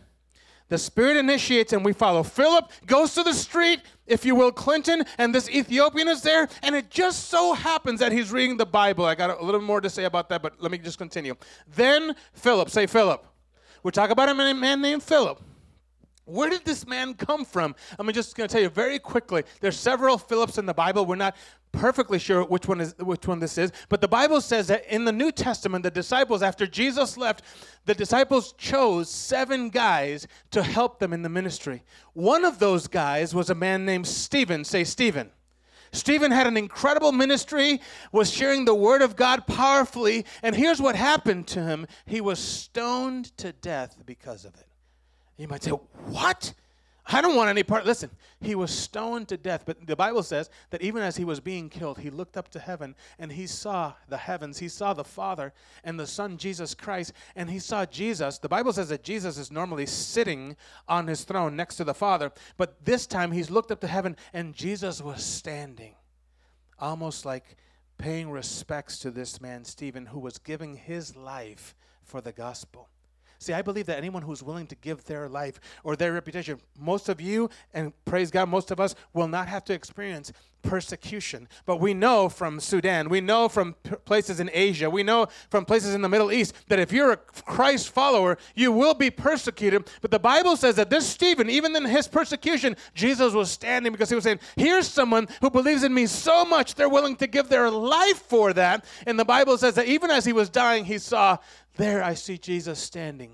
The 0.69 0.77
Spirit 0.77 1.17
initiates 1.17 1.73
and 1.73 1.83
we 1.85 1.93
follow. 1.93 2.23
Philip 2.23 2.71
goes 2.85 3.13
to 3.15 3.23
the 3.23 3.33
street, 3.33 3.81
if 4.05 4.25
you 4.25 4.35
will, 4.35 4.51
Clinton, 4.51 5.03
and 5.17 5.33
this 5.33 5.49
Ethiopian 5.49 6.07
is 6.07 6.21
there, 6.21 6.49
and 6.61 6.75
it 6.75 6.89
just 6.89 7.29
so 7.29 7.53
happens 7.53 7.99
that 7.99 8.11
he's 8.11 8.31
reading 8.31 8.57
the 8.57 8.65
Bible. 8.65 9.05
I 9.05 9.15
got 9.15 9.39
a 9.39 9.43
little 9.43 9.61
more 9.61 9.79
to 9.81 9.89
say 9.89 10.03
about 10.03 10.29
that, 10.29 10.41
but 10.41 10.61
let 10.61 10.71
me 10.71 10.77
just 10.77 10.97
continue. 10.97 11.35
Then 11.75 12.15
Philip, 12.33 12.69
say 12.69 12.85
Philip. 12.85 13.25
We 13.83 13.91
talk 13.91 14.09
about 14.09 14.27
a 14.29 14.33
man 14.33 14.81
named 14.81 15.03
Philip. 15.03 15.41
Where 16.27 16.49
did 16.49 16.65
this 16.65 16.85
man 16.85 17.13
come 17.13 17.45
from? 17.45 17.73
I'm 17.97 18.11
just 18.11 18.35
going 18.35 18.49
to 18.49 18.51
tell 18.51 18.61
you 18.61 18.67
very 18.67 18.99
quickly. 18.99 19.45
There's 19.61 19.79
several 19.79 20.17
Philips 20.17 20.57
in 20.57 20.65
the 20.65 20.73
Bible. 20.73 21.05
We're 21.05 21.15
not 21.15 21.37
perfectly 21.71 22.19
sure 22.19 22.43
which 22.43 22.67
one 22.67 22.81
is 22.81 22.95
which 22.99 23.27
one 23.27 23.39
this 23.39 23.57
is, 23.57 23.71
but 23.87 24.01
the 24.01 24.09
Bible 24.09 24.41
says 24.41 24.67
that 24.67 24.85
in 24.93 25.05
the 25.05 25.11
New 25.13 25.31
Testament, 25.31 25.83
the 25.83 25.91
disciples, 25.91 26.43
after 26.43 26.67
Jesus 26.67 27.15
left, 27.15 27.43
the 27.85 27.93
disciples 27.93 28.53
chose 28.57 29.09
seven 29.09 29.69
guys 29.69 30.27
to 30.51 30.63
help 30.63 30.99
them 30.99 31.13
in 31.13 31.21
the 31.21 31.29
ministry. 31.29 31.83
One 32.11 32.43
of 32.43 32.59
those 32.59 32.87
guys 32.87 33.33
was 33.33 33.49
a 33.49 33.55
man 33.55 33.85
named 33.85 34.05
Stephen. 34.05 34.65
Say 34.65 34.83
Stephen. 34.83 35.31
Stephen 35.93 36.31
had 36.31 36.47
an 36.47 36.57
incredible 36.57 37.13
ministry, 37.13 37.79
was 38.11 38.29
sharing 38.29 38.65
the 38.65 38.75
word 38.75 39.01
of 39.01 39.15
God 39.15 39.47
powerfully, 39.47 40.25
and 40.43 40.53
here's 40.53 40.81
what 40.81 40.97
happened 40.97 41.47
to 41.47 41.63
him. 41.63 41.87
He 42.05 42.19
was 42.19 42.39
stoned 42.39 43.37
to 43.37 43.53
death 43.53 43.95
because 44.05 44.43
of 44.43 44.53
it. 44.55 44.66
You 45.37 45.47
might 45.47 45.63
say, 45.63 45.71
What? 45.71 46.53
I 47.09 47.21
don't 47.21 47.37
want 47.37 47.49
any 47.49 47.63
part. 47.63 47.85
Listen, 47.85 48.09
he 48.41 48.53
was 48.53 48.69
stoned 48.69 49.29
to 49.29 49.37
death, 49.37 49.63
but 49.65 49.87
the 49.87 49.95
Bible 49.95 50.23
says 50.23 50.49
that 50.71 50.81
even 50.81 51.01
as 51.01 51.15
he 51.15 51.23
was 51.23 51.39
being 51.39 51.69
killed, 51.69 51.99
he 51.99 52.09
looked 52.09 52.35
up 52.35 52.49
to 52.49 52.59
heaven 52.59 52.95
and 53.17 53.31
he 53.31 53.47
saw 53.47 53.93
the 54.09 54.17
heavens. 54.17 54.57
He 54.57 54.67
saw 54.67 54.93
the 54.93 55.05
Father 55.05 55.53
and 55.85 55.97
the 55.97 56.05
Son, 56.05 56.37
Jesus 56.37 56.73
Christ, 56.73 57.13
and 57.33 57.49
he 57.49 57.59
saw 57.59 57.85
Jesus. 57.85 58.39
The 58.39 58.49
Bible 58.49 58.73
says 58.73 58.89
that 58.89 59.03
Jesus 59.03 59.37
is 59.37 59.51
normally 59.51 59.85
sitting 59.85 60.57
on 60.89 61.07
his 61.07 61.23
throne 61.23 61.55
next 61.55 61.77
to 61.77 61.85
the 61.85 61.93
Father, 61.93 62.29
but 62.57 62.83
this 62.83 63.07
time 63.07 63.31
he's 63.31 63.49
looked 63.49 63.71
up 63.71 63.79
to 63.81 63.87
heaven 63.87 64.17
and 64.33 64.53
Jesus 64.53 65.01
was 65.01 65.23
standing, 65.23 65.95
almost 66.77 67.25
like 67.25 67.55
paying 67.97 68.29
respects 68.29 68.99
to 68.99 69.11
this 69.11 69.39
man, 69.39 69.63
Stephen, 69.63 70.07
who 70.07 70.19
was 70.19 70.39
giving 70.39 70.75
his 70.75 71.15
life 71.15 71.73
for 72.03 72.19
the 72.19 72.33
gospel. 72.33 72.89
See, 73.39 73.53
I 73.53 73.61
believe 73.61 73.85
that 73.85 73.97
anyone 73.97 74.23
who's 74.23 74.41
willing 74.41 74.67
to 74.67 74.75
give 74.75 75.03
their 75.05 75.29
life 75.29 75.59
or 75.83 75.95
their 75.95 76.13
reputation, 76.13 76.59
most 76.79 77.09
of 77.09 77.21
you, 77.21 77.49
and 77.73 77.93
praise 78.05 78.31
God, 78.31 78.49
most 78.49 78.71
of 78.71 78.79
us 78.79 78.95
will 79.13 79.27
not 79.27 79.47
have 79.47 79.63
to 79.65 79.73
experience 79.73 80.31
persecution. 80.61 81.47
But 81.65 81.79
we 81.79 81.93
know 81.93 82.29
from 82.29 82.59
Sudan, 82.59 83.09
we 83.09 83.21
know 83.21 83.47
from 83.49 83.73
p- 83.83 83.95
places 84.05 84.39
in 84.39 84.49
Asia, 84.53 84.89
we 84.89 85.03
know 85.03 85.27
from 85.49 85.65
places 85.65 85.93
in 85.93 86.01
the 86.01 86.09
Middle 86.09 86.31
East 86.31 86.53
that 86.67 86.79
if 86.79 86.91
you're 86.91 87.13
a 87.13 87.17
Christ 87.17 87.89
follower, 87.89 88.37
you 88.55 88.71
will 88.71 88.93
be 88.93 89.09
persecuted. 89.09 89.89
But 90.01 90.11
the 90.11 90.19
Bible 90.19 90.57
says 90.57 90.75
that 90.75 90.89
this 90.89 91.07
Stephen, 91.07 91.49
even 91.49 91.75
in 91.75 91.85
his 91.85 92.07
persecution, 92.07 92.75
Jesus 92.93 93.33
was 93.33 93.49
standing 93.49 93.91
because 93.91 94.09
he 94.09 94.15
was 94.15 94.23
saying, 94.23 94.39
Here's 94.55 94.87
someone 94.87 95.27
who 95.41 95.49
believes 95.49 95.83
in 95.83 95.93
me 95.93 96.05
so 96.05 96.45
much, 96.45 96.75
they're 96.75 96.89
willing 96.89 97.15
to 97.17 97.27
give 97.27 97.49
their 97.49 97.69
life 97.69 98.21
for 98.23 98.53
that. 98.53 98.85
And 99.05 99.19
the 99.19 99.25
Bible 99.25 99.57
says 99.57 99.75
that 99.75 99.87
even 99.87 100.11
as 100.11 100.25
he 100.25 100.33
was 100.33 100.49
dying, 100.49 100.85
he 100.85 100.97
saw 100.97 101.37
there 101.77 102.03
I 102.03 102.15
see 102.15 102.37
Jesus 102.37 102.79
standing. 102.79 103.31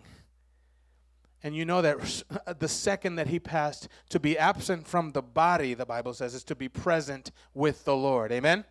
And 1.44 1.56
you 1.56 1.66
know 1.66 1.82
that 1.82 2.24
the 2.60 2.68
second 2.68 3.16
that 3.18 3.28
he 3.28 3.40
passed, 3.40 3.90
to 4.10 4.20
be 4.20 4.38
absent 4.38 4.88
from 4.88 5.12
the 5.12 5.22
body, 5.22 5.74
the 5.74 5.86
Bible 5.86 6.14
says, 6.14 6.34
is 6.34 6.44
to 6.46 6.56
be 6.56 6.70
present 6.70 7.32
with 7.54 7.84
the 7.84 7.96
Lord. 7.96 8.32
Amen? 8.32 8.64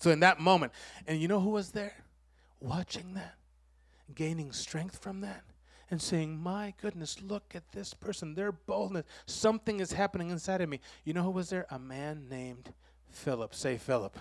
So 0.00 0.10
in 0.10 0.20
that 0.20 0.40
moment, 0.40 0.72
and 1.06 1.20
you 1.20 1.28
know 1.28 1.40
who 1.40 1.50
was 1.50 1.70
there? 1.70 2.04
Watching 2.60 3.14
that, 3.14 3.34
gaining 4.14 4.52
strength 4.52 4.98
from 4.98 5.20
that, 5.20 5.42
and 5.90 6.02
saying, 6.02 6.38
My 6.38 6.74
goodness, 6.80 7.22
look 7.22 7.54
at 7.54 7.72
this 7.72 7.94
person, 7.94 8.34
their 8.34 8.52
boldness. 8.52 9.04
Something 9.26 9.80
is 9.80 9.92
happening 9.92 10.30
inside 10.30 10.60
of 10.60 10.68
me. 10.68 10.80
You 11.04 11.14
know 11.14 11.22
who 11.22 11.30
was 11.30 11.50
there? 11.50 11.66
A 11.70 11.78
man 11.78 12.26
named 12.28 12.72
Philip. 13.10 13.54
Say 13.54 13.76
Philip. 13.76 14.18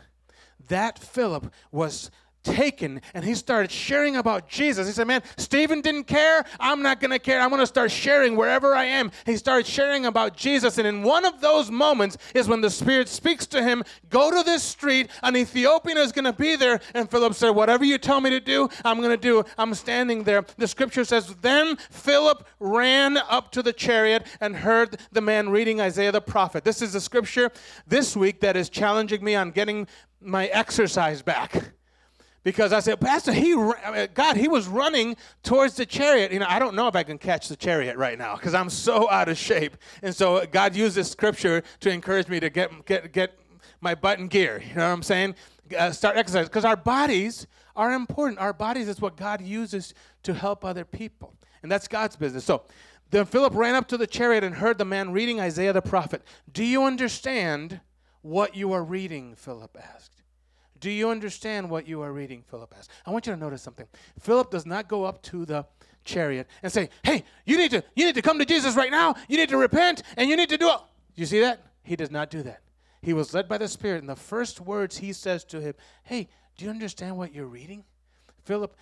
That 0.68 0.98
Philip 0.98 1.52
was 1.72 2.10
taken 2.48 3.02
and 3.14 3.24
he 3.24 3.36
started 3.36 3.72
sharing 3.72 4.16
about 4.16 4.48
Jesus. 4.48 4.88
He 4.88 4.94
said, 4.94 5.08
Man, 5.08 5.22
Stephen 5.38 5.82
didn't 5.82 6.06
care. 6.06 6.46
I'm 6.60 6.82
not 6.82 7.00
going 7.00 7.12
to 7.12 7.20
care. 7.20 7.42
I'm 7.42 7.50
going 7.50 7.62
to 7.62 7.68
start 7.68 7.92
sharing 7.92 8.36
wherever 8.36 8.76
I 8.76 8.86
am. 8.86 9.12
He 9.26 9.38
started 9.38 9.68
sharing 9.68 10.06
about 10.06 10.36
Jesus. 10.36 10.78
And 10.78 10.88
in 10.88 11.04
one 11.04 11.26
of 11.26 11.42
those 11.42 11.70
moments 11.70 12.18
is 12.34 12.48
when 12.48 12.62
the 12.62 12.70
Spirit 12.70 13.10
speaks 13.10 13.46
to 13.48 13.62
him 13.62 13.84
Go 14.10 14.32
to 14.32 14.44
this 14.44 14.64
street. 14.64 15.10
An 15.24 15.36
Ethiopian 15.36 15.98
is 15.98 16.12
going 16.12 16.26
to 16.26 16.34
be 16.34 16.56
there. 16.56 16.80
And 16.94 17.10
Philip 17.10 17.34
said, 17.34 17.52
Whatever 17.52 17.86
you 17.86 17.98
tell 17.98 18.22
me 18.22 18.30
to 18.30 18.40
do, 18.40 18.70
I'm 18.86 18.98
going 18.98 19.10
to 19.10 19.18
do. 19.18 19.44
I'm 19.58 19.74
standing 19.74 20.24
there. 20.24 20.46
The 20.58 20.68
scripture 20.68 21.04
says, 21.04 21.36
Then 21.42 21.78
Philip 21.90 22.48
ran 22.60 23.18
up 23.18 23.52
to 23.54 23.64
the 23.64 23.74
chariot 23.74 24.26
and 24.40 24.56
heard 24.56 25.00
the 25.12 25.22
man 25.22 25.50
reading 25.50 25.82
Isaiah 25.82 26.12
the 26.12 26.22
prophet. 26.22 26.64
This 26.64 26.82
is 26.82 26.94
the 26.94 27.02
scripture 27.02 27.52
this 27.86 28.16
week 28.16 28.40
that 28.42 28.56
is 28.56 28.70
challenging 28.70 29.24
me 29.24 29.36
on 29.36 29.52
getting 29.52 29.88
my 30.22 30.48
exercise 30.48 31.22
back 31.22 31.72
because 32.48 32.72
I 32.72 32.80
said, 32.80 33.02
Pastor, 33.02 33.34
he 33.34 33.54
God, 34.14 34.38
he 34.38 34.48
was 34.48 34.70
running 34.70 35.18
towards 35.44 35.76
the 35.76 35.86
chariot. 35.86 36.32
You 36.32 36.40
know, 36.40 36.46
I 36.48 36.60
don't 36.60 36.76
know 36.76 36.88
if 36.88 36.96
I 36.96 37.04
can 37.04 37.18
catch 37.18 37.50
the 37.50 37.58
chariot 37.58 37.98
right 37.98 38.18
now 38.18 38.38
because 38.38 38.54
I'm 38.54 38.70
so 38.70 39.10
out 39.12 39.28
of 39.28 39.38
shape. 39.38 39.76
And 40.02 40.16
so 40.16 40.46
God 40.46 40.74
used 40.74 40.96
this 40.96 41.12
scripture 41.12 41.62
to 41.82 41.90
encourage 41.90 42.30
me 42.30 42.40
to 42.40 42.50
get 42.50 42.86
get 42.86 43.12
get 43.12 43.38
my 43.82 43.96
butt 43.96 44.20
in 44.20 44.30
gear. 44.30 44.64
You 44.66 44.76
know 44.76 44.88
what 44.88 44.94
I'm 44.94 45.04
saying? 45.04 45.36
Uh, 45.78 45.92
start 45.92 46.16
exercise 46.16 46.48
because 46.48 46.64
our 46.64 46.78
bodies 46.78 47.48
are 47.76 47.92
important. 47.92 48.40
Our 48.40 48.54
bodies 48.54 48.88
is 48.88 49.02
what 49.02 49.18
God 49.18 49.42
uses 49.42 49.94
to 50.24 50.34
help 50.34 50.64
other 50.64 50.86
people, 50.86 51.34
and 51.64 51.70
that's 51.70 51.90
God's 51.90 52.16
business. 52.16 52.46
So. 52.46 52.64
Then 53.10 53.24
Philip 53.24 53.54
ran 53.56 53.74
up 53.74 53.88
to 53.88 53.98
the 53.98 54.06
chariot 54.06 54.44
and 54.44 54.56
heard 54.56 54.78
the 54.78 54.84
man 54.84 55.14
reading 55.14 55.40
Isaiah 55.40 55.72
the 55.72 55.82
prophet. 55.82 56.24
Do 56.52 56.62
you 56.62 56.84
understand 56.84 57.80
what 58.22 58.54
you 58.54 58.74
are 58.74 58.84
reading? 58.84 59.34
Philip 59.34 59.78
asked. 59.82 60.17
Do 60.80 60.90
you 60.90 61.10
understand 61.10 61.70
what 61.70 61.88
you 61.88 62.02
are 62.02 62.12
reading? 62.12 62.44
Philip 62.50 62.74
asked. 62.78 62.92
I 63.06 63.12
want 63.12 63.28
you 63.28 63.34
to 63.34 63.40
notice 63.40 63.62
something. 63.62 63.88
Philip 64.20 64.52
does 64.52 64.66
not 64.66 64.88
go 64.88 65.04
up 65.04 65.22
to 65.24 65.46
the 65.46 65.66
chariot 66.04 66.48
and 66.64 66.72
say, 66.72 66.90
Hey, 67.04 67.24
you 67.46 67.58
need 67.58 67.72
to 67.72 67.84
you 67.96 68.06
need 68.06 68.16
to 68.16 68.22
come 68.22 68.40
to 68.40 68.46
Jesus 68.46 68.76
right 68.76 68.92
now. 68.92 69.16
You 69.28 69.38
need 69.38 69.50
to 69.50 69.58
repent 69.58 70.04
and 70.16 70.30
you 70.30 70.36
need 70.36 70.50
to 70.50 70.58
do 70.58 70.70
it. 70.70 70.80
You 71.16 71.26
see 71.26 71.40
that? 71.42 71.62
He 71.84 71.96
does 71.96 72.12
not 72.12 72.30
do 72.30 72.44
that. 72.44 72.62
He 73.02 73.14
was 73.14 73.34
led 73.34 73.48
by 73.48 73.58
the 73.58 73.68
Spirit, 73.68 74.00
and 74.00 74.10
the 74.10 74.16
first 74.16 74.60
words 74.60 74.98
he 74.98 75.14
says 75.14 75.44
to 75.46 75.62
him, 75.62 75.74
Hey, 76.04 76.28
do 76.58 76.66
you 76.66 76.72
understand 76.72 77.18
what 77.18 77.34
you're 77.34 77.46
reading? 77.46 77.84
Philip 78.44 78.76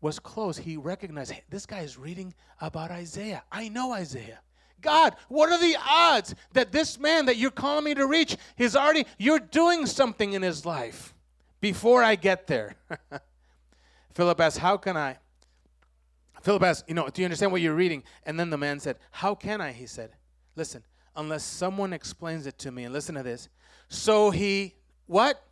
was 0.00 0.18
close. 0.18 0.58
He 0.58 0.76
recognized, 0.76 1.32
hey, 1.32 1.42
this 1.50 1.66
guy 1.66 1.80
is 1.80 1.98
reading 1.98 2.34
about 2.60 2.90
Isaiah. 2.90 3.42
I 3.50 3.68
know 3.68 3.92
Isaiah. 3.92 4.40
God, 4.80 5.16
what 5.28 5.50
are 5.50 5.60
the 5.60 5.76
odds 5.88 6.34
that 6.52 6.72
this 6.72 6.98
man 6.98 7.26
that 7.26 7.36
you're 7.36 7.50
calling 7.50 7.84
me 7.84 7.94
to 7.94 8.06
reach 8.06 8.36
is 8.56 8.76
already, 8.76 9.06
you're 9.18 9.40
doing 9.40 9.86
something 9.86 10.32
in 10.32 10.42
his 10.42 10.64
life 10.64 11.14
before 11.60 12.02
I 12.02 12.14
get 12.14 12.46
there? 12.46 12.76
Philip 14.14 14.40
asked, 14.40 14.58
How 14.58 14.76
can 14.76 14.96
I? 14.96 15.18
Philip 16.42 16.62
asked, 16.62 16.84
You 16.88 16.94
know, 16.94 17.08
do 17.08 17.22
you 17.22 17.26
understand 17.26 17.52
what 17.52 17.60
you're 17.60 17.74
reading? 17.74 18.02
And 18.24 18.38
then 18.38 18.50
the 18.50 18.58
man 18.58 18.80
said, 18.80 18.96
How 19.10 19.34
can 19.34 19.60
I? 19.60 19.72
He 19.72 19.86
said, 19.86 20.10
Listen, 20.56 20.82
unless 21.16 21.42
someone 21.42 21.92
explains 21.92 22.46
it 22.46 22.58
to 22.58 22.70
me. 22.70 22.84
And 22.84 22.94
listen 22.94 23.14
to 23.16 23.22
this. 23.22 23.48
So 23.88 24.30
he, 24.30 24.74
what? 25.06 25.42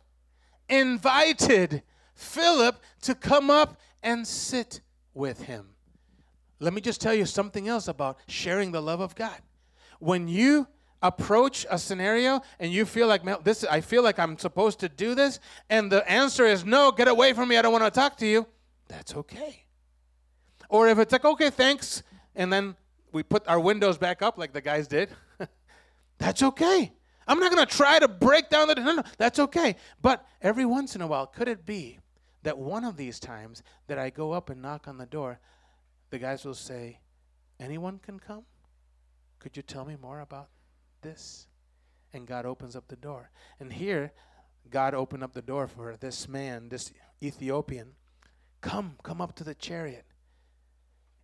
Invited 0.69 1.83
Philip 2.15 2.81
to 3.03 3.15
come 3.15 3.49
up 3.49 3.77
and 4.01 4.25
sit 4.25 4.81
with 5.13 5.43
him. 5.43 5.69
Let 6.59 6.73
me 6.73 6.81
just 6.81 7.01
tell 7.01 7.13
you 7.13 7.25
something 7.25 7.67
else 7.67 7.87
about 7.87 8.17
sharing 8.27 8.71
the 8.71 8.81
love 8.81 8.99
of 8.99 9.15
God. 9.15 9.39
When 9.99 10.27
you 10.27 10.67
approach 11.01 11.65
a 11.69 11.77
scenario 11.77 12.41
and 12.59 12.71
you 12.71 12.85
feel 12.85 13.07
like 13.07 13.43
this 13.43 13.63
I 13.63 13.81
feel 13.81 14.03
like 14.03 14.17
I'm 14.17 14.37
supposed 14.37 14.79
to 14.79 14.89
do 14.89 15.13
this 15.13 15.39
and 15.69 15.91
the 15.91 16.09
answer 16.09 16.45
is 16.45 16.65
no, 16.65 16.91
get 16.91 17.07
away 17.07 17.33
from 17.33 17.49
me. 17.49 17.57
I 17.57 17.61
don't 17.61 17.71
want 17.71 17.83
to 17.83 17.91
talk 17.91 18.17
to 18.17 18.27
you. 18.27 18.47
That's 18.87 19.15
okay. 19.15 19.65
Or 20.69 20.87
if 20.87 20.97
it's 20.97 21.11
like 21.11 21.25
okay, 21.25 21.49
thanks 21.49 22.03
and 22.35 22.51
then 22.51 22.75
we 23.11 23.23
put 23.23 23.47
our 23.47 23.59
windows 23.59 23.97
back 23.97 24.21
up 24.21 24.37
like 24.37 24.53
the 24.53 24.61
guys 24.61 24.87
did. 24.87 25.09
that's 26.17 26.41
okay. 26.41 26.91
I'm 27.27 27.39
not 27.39 27.51
going 27.51 27.65
to 27.65 27.75
try 27.75 27.99
to 27.99 28.07
break 28.07 28.49
down 28.49 28.69
the 28.69 28.75
no, 28.75 28.95
no, 28.95 29.03
that's 29.17 29.37
okay. 29.39 29.75
But 30.01 30.25
every 30.41 30.65
once 30.65 30.95
in 30.95 31.01
a 31.01 31.07
while 31.07 31.27
could 31.27 31.47
it 31.47 31.65
be 31.65 31.99
that 32.43 32.57
one 32.57 32.83
of 32.83 32.97
these 32.97 33.19
times 33.19 33.61
that 33.87 33.99
I 33.99 34.09
go 34.09 34.31
up 34.31 34.49
and 34.49 34.61
knock 34.61 34.87
on 34.87 34.97
the 34.97 35.05
door 35.05 35.39
the 36.09 36.19
guys 36.19 36.45
will 36.45 36.53
say, 36.53 36.99
Anyone 37.59 37.99
can 37.99 38.19
come? 38.19 38.43
Could 39.39 39.57
you 39.57 39.63
tell 39.63 39.85
me 39.85 39.95
more 39.99 40.19
about 40.19 40.49
this? 41.01 41.47
And 42.13 42.27
God 42.27 42.45
opens 42.45 42.75
up 42.75 42.87
the 42.87 42.95
door. 42.95 43.31
And 43.59 43.73
here, 43.73 44.11
God 44.69 44.93
opened 44.93 45.23
up 45.23 45.33
the 45.33 45.41
door 45.41 45.67
for 45.67 45.95
this 45.99 46.27
man, 46.27 46.69
this 46.69 46.91
Ethiopian. 47.21 47.93
Come, 48.61 48.97
come 49.03 49.21
up 49.21 49.35
to 49.35 49.43
the 49.43 49.55
chariot 49.55 50.05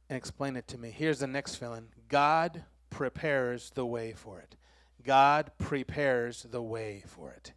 and 0.09 0.17
explain 0.17 0.55
it 0.55 0.67
to 0.69 0.77
me. 0.77 0.91
Here's 0.91 1.19
the 1.19 1.27
next 1.27 1.55
villain 1.55 1.89
God 2.07 2.63
prepares 2.89 3.71
the 3.71 3.85
way 3.85 4.13
for 4.13 4.39
it. 4.39 4.55
God 5.03 5.51
prepares 5.57 6.43
the 6.43 6.61
way 6.61 7.03
for 7.05 7.31
it. 7.31 7.53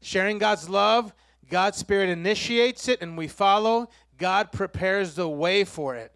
Sharing 0.00 0.38
God's 0.38 0.68
love, 0.68 1.12
God's 1.48 1.78
Spirit 1.78 2.08
initiates 2.08 2.88
it 2.88 3.02
and 3.02 3.16
we 3.16 3.28
follow. 3.28 3.88
God 4.18 4.52
prepares 4.52 5.14
the 5.14 5.28
way 5.28 5.64
for 5.64 5.94
it. 5.94 6.12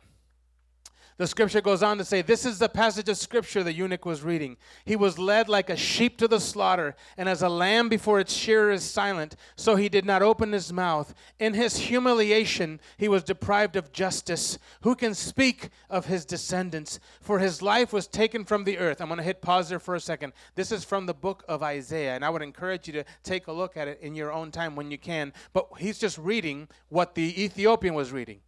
The 1.18 1.26
scripture 1.26 1.60
goes 1.60 1.82
on 1.82 1.98
to 1.98 2.04
say, 2.04 2.22
This 2.22 2.46
is 2.46 2.60
the 2.60 2.68
passage 2.68 3.08
of 3.08 3.16
scripture 3.16 3.64
the 3.64 3.72
eunuch 3.72 4.06
was 4.06 4.22
reading. 4.22 4.56
He 4.84 4.94
was 4.94 5.18
led 5.18 5.48
like 5.48 5.68
a 5.68 5.76
sheep 5.76 6.16
to 6.18 6.28
the 6.28 6.38
slaughter, 6.38 6.94
and 7.16 7.28
as 7.28 7.42
a 7.42 7.48
lamb 7.48 7.88
before 7.88 8.20
its 8.20 8.32
shearer 8.32 8.70
is 8.70 8.84
silent, 8.84 9.34
so 9.56 9.74
he 9.74 9.88
did 9.88 10.04
not 10.04 10.22
open 10.22 10.52
his 10.52 10.72
mouth. 10.72 11.12
In 11.40 11.54
his 11.54 11.76
humiliation, 11.76 12.80
he 12.98 13.08
was 13.08 13.24
deprived 13.24 13.74
of 13.74 13.92
justice. 13.92 14.60
Who 14.82 14.94
can 14.94 15.12
speak 15.12 15.70
of 15.90 16.06
his 16.06 16.24
descendants? 16.24 17.00
For 17.20 17.40
his 17.40 17.62
life 17.62 17.92
was 17.92 18.06
taken 18.06 18.44
from 18.44 18.62
the 18.62 18.78
earth. 18.78 19.00
I'm 19.00 19.08
going 19.08 19.18
to 19.18 19.24
hit 19.24 19.42
pause 19.42 19.70
there 19.70 19.80
for 19.80 19.96
a 19.96 20.00
second. 20.00 20.34
This 20.54 20.70
is 20.70 20.84
from 20.84 21.06
the 21.06 21.14
book 21.14 21.42
of 21.48 21.64
Isaiah, 21.64 22.14
and 22.14 22.24
I 22.24 22.30
would 22.30 22.42
encourage 22.42 22.86
you 22.86 22.92
to 22.92 23.04
take 23.24 23.48
a 23.48 23.52
look 23.52 23.76
at 23.76 23.88
it 23.88 23.98
in 24.00 24.14
your 24.14 24.32
own 24.32 24.52
time 24.52 24.76
when 24.76 24.92
you 24.92 24.98
can. 24.98 25.32
But 25.52 25.66
he's 25.78 25.98
just 25.98 26.16
reading 26.16 26.68
what 26.90 27.16
the 27.16 27.42
Ethiopian 27.42 27.94
was 27.94 28.12
reading. 28.12 28.38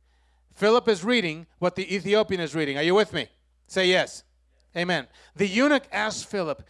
Philip 0.60 0.88
is 0.88 1.02
reading 1.02 1.46
what 1.58 1.74
the 1.74 1.94
Ethiopian 1.94 2.38
is 2.38 2.54
reading. 2.54 2.76
Are 2.76 2.82
you 2.82 2.94
with 2.94 3.14
me? 3.14 3.28
Say 3.66 3.88
yes. 3.88 4.24
Amen. 4.76 5.08
The 5.34 5.46
eunuch 5.46 5.84
asked 5.90 6.26
Philip 6.26 6.62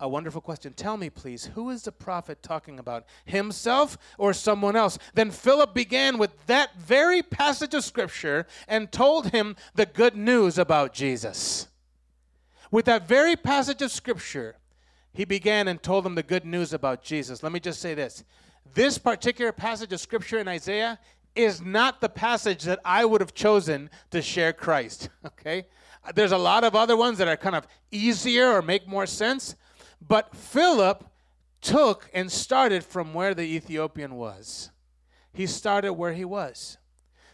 a 0.00 0.08
wonderful 0.08 0.40
question. 0.40 0.72
Tell 0.72 0.96
me, 0.96 1.08
please, 1.08 1.44
who 1.54 1.70
is 1.70 1.84
the 1.84 1.92
prophet 1.92 2.42
talking 2.42 2.80
about? 2.80 3.04
Himself 3.24 3.96
or 4.18 4.32
someone 4.32 4.74
else? 4.74 4.98
Then 5.14 5.30
Philip 5.30 5.72
began 5.72 6.18
with 6.18 6.32
that 6.46 6.74
very 6.76 7.22
passage 7.22 7.74
of 7.74 7.84
scripture 7.84 8.44
and 8.66 8.90
told 8.90 9.30
him 9.30 9.54
the 9.76 9.86
good 9.86 10.16
news 10.16 10.58
about 10.58 10.92
Jesus. 10.92 11.68
With 12.72 12.86
that 12.86 13.06
very 13.06 13.36
passage 13.36 13.82
of 13.82 13.92
scripture, 13.92 14.56
he 15.12 15.24
began 15.24 15.68
and 15.68 15.80
told 15.80 16.04
him 16.04 16.16
the 16.16 16.24
good 16.24 16.44
news 16.44 16.72
about 16.72 17.04
Jesus. 17.04 17.44
Let 17.44 17.52
me 17.52 17.60
just 17.60 17.80
say 17.80 17.94
this. 17.94 18.24
This 18.74 18.98
particular 18.98 19.52
passage 19.52 19.92
of 19.92 20.00
scripture 20.00 20.40
in 20.40 20.48
Isaiah 20.48 20.98
is 21.34 21.62
not 21.62 22.00
the 22.00 22.08
passage 22.08 22.64
that 22.64 22.80
I 22.84 23.04
would 23.04 23.20
have 23.20 23.34
chosen 23.34 23.90
to 24.10 24.22
share 24.22 24.52
Christ. 24.52 25.08
Okay? 25.26 25.66
There's 26.14 26.32
a 26.32 26.38
lot 26.38 26.64
of 26.64 26.74
other 26.74 26.96
ones 26.96 27.18
that 27.18 27.28
are 27.28 27.36
kind 27.36 27.54
of 27.56 27.66
easier 27.90 28.48
or 28.50 28.62
make 28.62 28.86
more 28.86 29.06
sense. 29.06 29.56
But 30.00 30.34
Philip 30.34 31.04
took 31.60 32.10
and 32.12 32.30
started 32.30 32.84
from 32.84 33.14
where 33.14 33.34
the 33.34 33.42
Ethiopian 33.42 34.16
was. 34.16 34.70
He 35.32 35.46
started 35.46 35.94
where 35.94 36.12
he 36.12 36.24
was. 36.24 36.78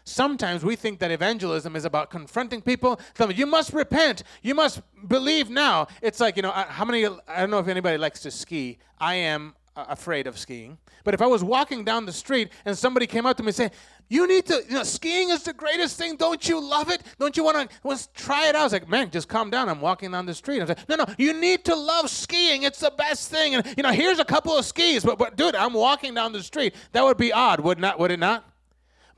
Sometimes 0.03 0.63
we 0.63 0.75
think 0.75 0.99
that 0.99 1.11
evangelism 1.11 1.75
is 1.75 1.85
about 1.85 2.09
confronting 2.09 2.61
people. 2.61 2.99
Them, 3.15 3.31
you 3.31 3.45
must 3.45 3.73
repent. 3.73 4.23
You 4.41 4.55
must 4.55 4.81
believe 5.07 5.49
now. 5.49 5.87
It's 6.01 6.19
like, 6.19 6.35
you 6.35 6.41
know, 6.41 6.51
how 6.51 6.85
many, 6.85 7.05
I 7.05 7.41
don't 7.41 7.51
know 7.51 7.59
if 7.59 7.67
anybody 7.67 7.97
likes 7.97 8.21
to 8.21 8.31
ski. 8.31 8.79
I 8.97 9.15
am 9.15 9.55
afraid 9.75 10.27
of 10.27 10.37
skiing. 10.37 10.77
But 11.03 11.13
if 11.13 11.21
I 11.21 11.27
was 11.27 11.43
walking 11.43 11.83
down 11.83 12.05
the 12.05 12.11
street 12.11 12.51
and 12.65 12.77
somebody 12.77 13.07
came 13.07 13.25
up 13.25 13.37
to 13.37 13.43
me 13.43 13.47
and 13.47 13.55
said, 13.55 13.73
"You 14.09 14.27
need 14.27 14.45
to, 14.47 14.63
you 14.67 14.75
know, 14.75 14.83
skiing 14.83 15.29
is 15.29 15.43
the 15.43 15.53
greatest 15.53 15.97
thing. 15.97 16.15
Don't 16.15 16.47
you 16.47 16.59
love 16.59 16.89
it? 16.89 17.01
Don't 17.19 17.35
you 17.37 17.43
want 17.43 17.69
to 17.69 17.77
let's 17.83 18.07
try 18.13 18.47
it 18.47 18.55
out?" 18.55 18.61
I 18.61 18.63
was 18.63 18.73
like, 18.73 18.89
"Man, 18.89 19.09
just 19.09 19.27
calm 19.27 19.49
down. 19.49 19.69
I'm 19.69 19.81
walking 19.81 20.11
down 20.11 20.25
the 20.25 20.33
street." 20.33 20.59
I 20.59 20.65
was 20.65 20.69
like, 20.69 20.89
"No, 20.89 20.95
no, 20.95 21.05
you 21.17 21.33
need 21.33 21.65
to 21.65 21.75
love 21.75 22.09
skiing. 22.09 22.63
It's 22.63 22.79
the 22.79 22.91
best 22.91 23.29
thing." 23.29 23.55
And 23.55 23.65
you 23.77 23.83
know, 23.83 23.91
here's 23.91 24.19
a 24.19 24.25
couple 24.25 24.57
of 24.57 24.65
skis, 24.65 25.03
but 25.03 25.17
but 25.17 25.35
dude, 25.35 25.55
I'm 25.55 25.73
walking 25.73 26.13
down 26.13 26.33
the 26.33 26.43
street. 26.43 26.75
That 26.91 27.03
would 27.03 27.17
be 27.17 27.31
odd, 27.31 27.59
would 27.61 27.79
not? 27.79 27.99
Would 27.99 28.11
it 28.11 28.19
not? 28.19 28.45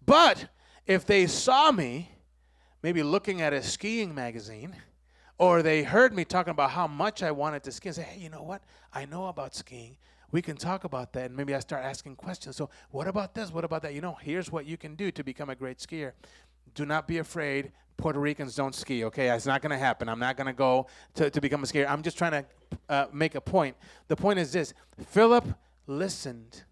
But 0.05 0.47
if 0.85 1.05
they 1.05 1.27
saw 1.27 1.71
me, 1.71 2.11
maybe 2.81 3.03
looking 3.03 3.41
at 3.41 3.53
a 3.53 3.61
skiing 3.61 4.13
magazine 4.13 4.75
or 5.37 5.63
they 5.63 5.81
heard 5.83 6.13
me 6.13 6.23
talking 6.23 6.51
about 6.51 6.69
how 6.71 6.85
much 6.85 7.23
I 7.23 7.31
wanted 7.31 7.63
to 7.63 7.71
ski 7.71 7.89
and 7.89 7.95
say, 7.95 8.03
hey, 8.03 8.19
you 8.19 8.29
know 8.29 8.43
what? 8.43 8.61
I 8.93 9.05
know 9.05 9.25
about 9.27 9.55
skiing 9.55 9.97
we 10.31 10.41
can 10.41 10.55
talk 10.55 10.83
about 10.83 11.13
that 11.13 11.25
and 11.25 11.35
maybe 11.35 11.53
I 11.53 11.59
start 11.59 11.83
asking 11.83 12.15
questions. 12.15 12.55
So, 12.55 12.69
what 12.91 13.07
about 13.07 13.35
this? 13.35 13.51
What 13.51 13.63
about 13.63 13.81
that? 13.83 13.93
You 13.93 14.01
know, 14.01 14.17
here's 14.21 14.51
what 14.51 14.65
you 14.65 14.77
can 14.77 14.95
do 14.95 15.11
to 15.11 15.23
become 15.23 15.49
a 15.49 15.55
great 15.55 15.79
skier. 15.79 16.13
Do 16.73 16.85
not 16.85 17.07
be 17.07 17.17
afraid. 17.17 17.71
Puerto 17.97 18.19
Ricans 18.19 18.55
don't 18.55 18.73
ski, 18.73 19.05
okay? 19.05 19.29
It's 19.29 19.45
not 19.45 19.61
going 19.61 19.71
to 19.71 19.77
happen. 19.77 20.09
I'm 20.09 20.19
not 20.19 20.35
going 20.35 20.47
to 20.47 20.53
go 20.53 20.87
to 21.15 21.29
to 21.29 21.41
become 21.41 21.63
a 21.63 21.65
skier. 21.67 21.87
I'm 21.87 22.01
just 22.01 22.17
trying 22.17 22.31
to 22.31 22.45
uh, 22.89 23.05
make 23.13 23.35
a 23.35 23.41
point. 23.41 23.75
The 24.07 24.15
point 24.15 24.39
is 24.39 24.51
this 24.51 24.73
Philip 25.07 25.45
listened. 25.87 26.63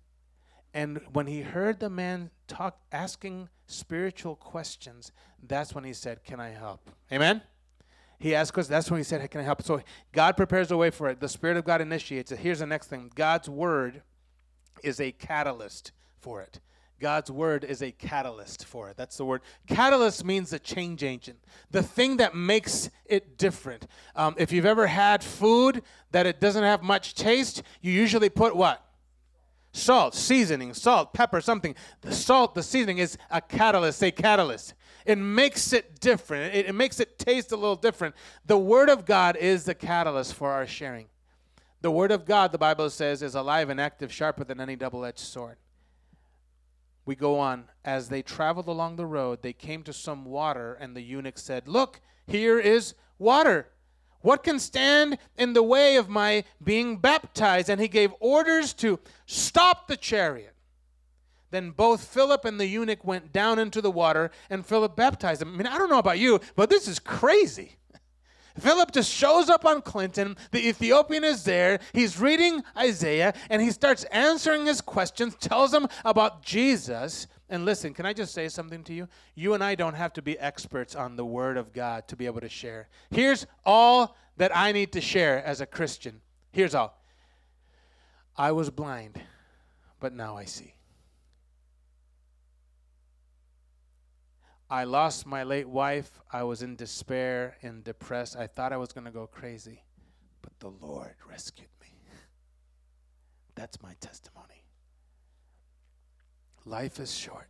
And 0.73 1.01
when 1.13 1.27
he 1.27 1.41
heard 1.41 1.79
the 1.79 1.89
man 1.89 2.29
talk, 2.47 2.79
asking 2.91 3.49
spiritual 3.65 4.35
questions, 4.35 5.11
that's 5.47 5.73
when 5.73 5.83
he 5.83 5.93
said, 5.93 6.23
Can 6.23 6.39
I 6.39 6.49
help? 6.49 6.89
Amen? 7.11 7.41
He 8.19 8.35
asked 8.35 8.57
us, 8.57 8.67
that's 8.67 8.91
when 8.91 8.99
he 8.99 9.03
said, 9.03 9.21
hey, 9.21 9.27
Can 9.27 9.41
I 9.41 9.45
help? 9.45 9.61
So 9.63 9.81
God 10.11 10.35
prepares 10.35 10.71
a 10.71 10.77
way 10.77 10.89
for 10.89 11.09
it. 11.09 11.19
The 11.19 11.29
Spirit 11.29 11.57
of 11.57 11.65
God 11.65 11.81
initiates 11.81 12.31
it. 12.31 12.39
Here's 12.39 12.59
the 12.59 12.65
next 12.65 12.87
thing 12.87 13.11
God's 13.15 13.49
Word 13.49 14.01
is 14.83 14.99
a 14.99 15.11
catalyst 15.11 15.91
for 16.19 16.41
it. 16.41 16.59
God's 16.99 17.31
word 17.31 17.63
is 17.63 17.81
a 17.81 17.91
catalyst 17.91 18.65
for 18.65 18.89
it. 18.89 18.97
That's 18.97 19.15
the 19.17 19.25
word. 19.25 19.41
Catalyst 19.67 20.25
means 20.25 20.51
a 20.51 20.59
change 20.59 21.03
agent, 21.03 21.39
the 21.71 21.81
thing 21.81 22.17
that 22.17 22.35
makes 22.35 22.89
it 23.05 23.37
different. 23.37 23.87
Um, 24.15 24.35
if 24.37 24.51
you've 24.51 24.65
ever 24.65 24.87
had 24.87 25.23
food 25.23 25.81
that 26.11 26.25
it 26.25 26.41
doesn't 26.41 26.63
have 26.63 26.83
much 26.83 27.15
taste, 27.15 27.63
you 27.81 27.91
usually 27.91 28.29
put 28.29 28.55
what? 28.55 28.83
Salt, 29.79 30.13
seasoning, 30.13 30.73
salt, 30.73 31.13
pepper, 31.13 31.41
something. 31.41 31.75
The 32.01 32.11
salt, 32.11 32.53
the 32.53 32.63
seasoning 32.63 32.97
is 32.97 33.17
a 33.31 33.41
catalyst, 33.41 34.03
a 34.03 34.11
catalyst. 34.11 34.73
It 35.05 35.17
makes 35.17 35.73
it 35.73 35.99
different. 35.99 36.53
It, 36.53 36.67
it 36.67 36.75
makes 36.75 36.99
it 36.99 37.17
taste 37.17 37.51
a 37.51 37.55
little 37.55 37.75
different. 37.75 38.15
The 38.45 38.57
Word 38.57 38.89
of 38.89 39.05
God 39.05 39.37
is 39.37 39.63
the 39.63 39.73
catalyst 39.73 40.33
for 40.33 40.51
our 40.51 40.67
sharing. 40.67 41.07
The 41.81 41.91
Word 41.91 42.11
of 42.11 42.25
God, 42.25 42.51
the 42.51 42.57
Bible 42.57 42.89
says, 42.89 43.23
is 43.23 43.35
alive 43.35 43.69
and 43.69 43.79
active, 43.79 44.11
sharper 44.11 44.43
than 44.43 44.59
any 44.59 44.75
double 44.75 45.05
edged 45.05 45.19
sword. 45.19 45.57
We 47.05 47.15
go 47.15 47.39
on. 47.39 47.65
As 47.85 48.09
they 48.09 48.21
traveled 48.21 48.67
along 48.67 48.97
the 48.97 49.05
road, 49.05 49.41
they 49.41 49.53
came 49.53 49.81
to 49.83 49.93
some 49.93 50.25
water, 50.25 50.75
and 50.79 50.95
the 50.95 51.01
eunuch 51.01 51.37
said, 51.37 51.67
Look, 51.67 52.01
here 52.27 52.59
is 52.59 52.93
water. 53.17 53.69
What 54.21 54.43
can 54.43 54.59
stand 54.59 55.17
in 55.37 55.53
the 55.53 55.63
way 55.63 55.95
of 55.95 56.09
my 56.09 56.43
being 56.63 56.97
baptized? 56.97 57.69
And 57.69 57.79
he 57.79 57.87
gave 57.87 58.13
orders 58.19 58.73
to 58.75 58.99
stop 59.25 59.87
the 59.87 59.97
chariot. 59.97 60.55
Then 61.51 61.71
both 61.71 62.03
Philip 62.03 62.45
and 62.45 62.59
the 62.59 62.67
eunuch 62.67 63.03
went 63.03 63.33
down 63.33 63.57
into 63.57 63.81
the 63.81 63.89
water, 63.89 64.29
and 64.49 64.65
Philip 64.65 64.95
baptized 64.95 65.41
them. 65.41 65.55
I 65.55 65.57
mean, 65.57 65.67
I 65.67 65.77
don't 65.77 65.89
know 65.89 65.97
about 65.97 66.19
you, 66.19 66.39
but 66.55 66.69
this 66.69 66.87
is 66.87 66.99
crazy. 66.99 67.77
Philip 68.61 68.91
just 68.91 69.11
shows 69.11 69.49
up 69.49 69.65
on 69.65 69.81
Clinton. 69.81 70.37
The 70.51 70.67
Ethiopian 70.67 71.23
is 71.23 71.43
there. 71.43 71.79
He's 71.93 72.19
reading 72.19 72.63
Isaiah, 72.77 73.33
and 73.49 73.61
he 73.61 73.71
starts 73.71 74.03
answering 74.05 74.65
his 74.65 74.81
questions, 74.81 75.35
tells 75.35 75.73
him 75.73 75.87
about 76.05 76.43
Jesus. 76.43 77.27
And 77.49 77.65
listen, 77.65 77.93
can 77.93 78.05
I 78.05 78.13
just 78.13 78.33
say 78.33 78.47
something 78.47 78.83
to 78.83 78.93
you? 78.93 79.07
You 79.35 79.53
and 79.53 79.63
I 79.63 79.75
don't 79.75 79.95
have 79.95 80.13
to 80.13 80.21
be 80.21 80.37
experts 80.39 80.95
on 80.95 81.15
the 81.15 81.25
Word 81.25 81.57
of 81.57 81.73
God 81.73 82.07
to 82.09 82.15
be 82.15 82.25
able 82.27 82.41
to 82.41 82.49
share. 82.49 82.87
Here's 83.09 83.47
all 83.65 84.15
that 84.37 84.55
I 84.55 84.71
need 84.71 84.91
to 84.93 85.01
share 85.01 85.43
as 85.43 85.59
a 85.61 85.65
Christian. 85.65 86.21
Here's 86.51 86.75
all 86.75 87.01
I 88.37 88.51
was 88.51 88.69
blind, 88.69 89.19
but 89.99 90.13
now 90.13 90.37
I 90.37 90.45
see. 90.45 90.73
I 94.69 94.83
lost 94.83 95.25
my 95.25 95.43
late 95.43 95.67
wife. 95.67 96.19
I 96.31 96.43
was 96.43 96.61
in 96.61 96.75
despair 96.75 97.57
and 97.63 97.83
depressed. 97.83 98.35
I 98.35 98.47
thought 98.47 98.71
I 98.71 98.77
was 98.77 98.93
going 98.93 99.05
to 99.05 99.11
go 99.11 99.25
crazy, 99.25 99.83
but 100.41 100.51
the 100.59 100.69
Lord 100.69 101.15
rescued 101.27 101.69
me. 101.81 101.87
That's 103.55 103.81
my 103.81 103.95
testimony. 103.99 104.63
Life 106.65 106.99
is 106.99 107.11
short. 107.11 107.49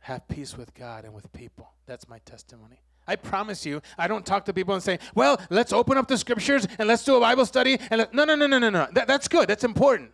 Have 0.00 0.28
peace 0.28 0.56
with 0.56 0.74
God 0.74 1.04
and 1.04 1.14
with 1.14 1.32
people. 1.32 1.72
That's 1.86 2.08
my 2.08 2.18
testimony. 2.20 2.82
I 3.06 3.16
promise 3.16 3.64
you, 3.64 3.80
I 3.96 4.06
don't 4.06 4.24
talk 4.24 4.44
to 4.46 4.52
people 4.52 4.74
and 4.74 4.82
say, 4.82 4.98
well, 5.14 5.40
let's 5.48 5.72
open 5.72 5.96
up 5.96 6.08
the 6.08 6.18
scriptures 6.18 6.66
and 6.78 6.88
let's 6.88 7.04
do 7.04 7.16
a 7.16 7.20
Bible 7.20 7.46
study. 7.46 7.78
And 7.90 8.06
no, 8.12 8.24
no, 8.24 8.34
no, 8.34 8.46
no, 8.46 8.58
no, 8.58 8.70
no. 8.70 8.86
That, 8.92 9.08
that's 9.08 9.28
good. 9.28 9.48
That's 9.48 9.64
important. 9.64 10.12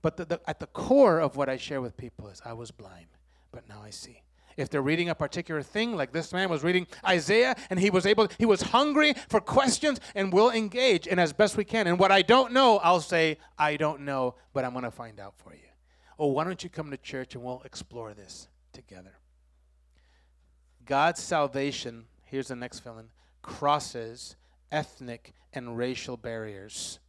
But 0.00 0.16
the, 0.16 0.24
the, 0.24 0.40
at 0.46 0.60
the 0.60 0.66
core 0.68 1.18
of 1.18 1.36
what 1.36 1.48
I 1.48 1.56
share 1.56 1.80
with 1.80 1.96
people 1.96 2.28
is 2.28 2.40
I 2.44 2.52
was 2.52 2.70
blind, 2.70 3.08
but 3.52 3.68
now 3.68 3.82
I 3.84 3.90
see 3.90 4.22
if 4.60 4.70
they're 4.70 4.82
reading 4.82 5.08
a 5.08 5.14
particular 5.14 5.62
thing 5.62 5.96
like 5.96 6.12
this 6.12 6.32
man 6.32 6.48
was 6.48 6.62
reading 6.62 6.86
isaiah 7.06 7.54
and 7.70 7.80
he 7.80 7.90
was 7.90 8.06
able 8.06 8.28
he 8.38 8.46
was 8.46 8.62
hungry 8.62 9.14
for 9.28 9.40
questions 9.40 10.00
and 10.14 10.32
we'll 10.32 10.50
engage 10.50 11.06
and 11.08 11.18
as 11.18 11.32
best 11.32 11.56
we 11.56 11.64
can 11.64 11.86
and 11.86 11.98
what 11.98 12.10
i 12.10 12.22
don't 12.22 12.52
know 12.52 12.78
i'll 12.78 13.00
say 13.00 13.38
i 13.58 13.76
don't 13.76 14.00
know 14.00 14.34
but 14.52 14.64
i'm 14.64 14.72
going 14.72 14.84
to 14.84 14.90
find 14.90 15.18
out 15.20 15.34
for 15.36 15.52
you 15.52 15.68
oh 16.18 16.26
why 16.26 16.44
don't 16.44 16.62
you 16.62 16.70
come 16.70 16.90
to 16.90 16.96
church 16.96 17.34
and 17.34 17.42
we'll 17.44 17.62
explore 17.64 18.14
this 18.14 18.48
together 18.72 19.18
god's 20.84 21.20
salvation 21.20 22.04
here's 22.24 22.48
the 22.48 22.56
next 22.56 22.80
villain 22.80 23.08
crosses 23.42 24.36
ethnic 24.70 25.32
and 25.52 25.76
racial 25.76 26.16
barriers 26.16 27.00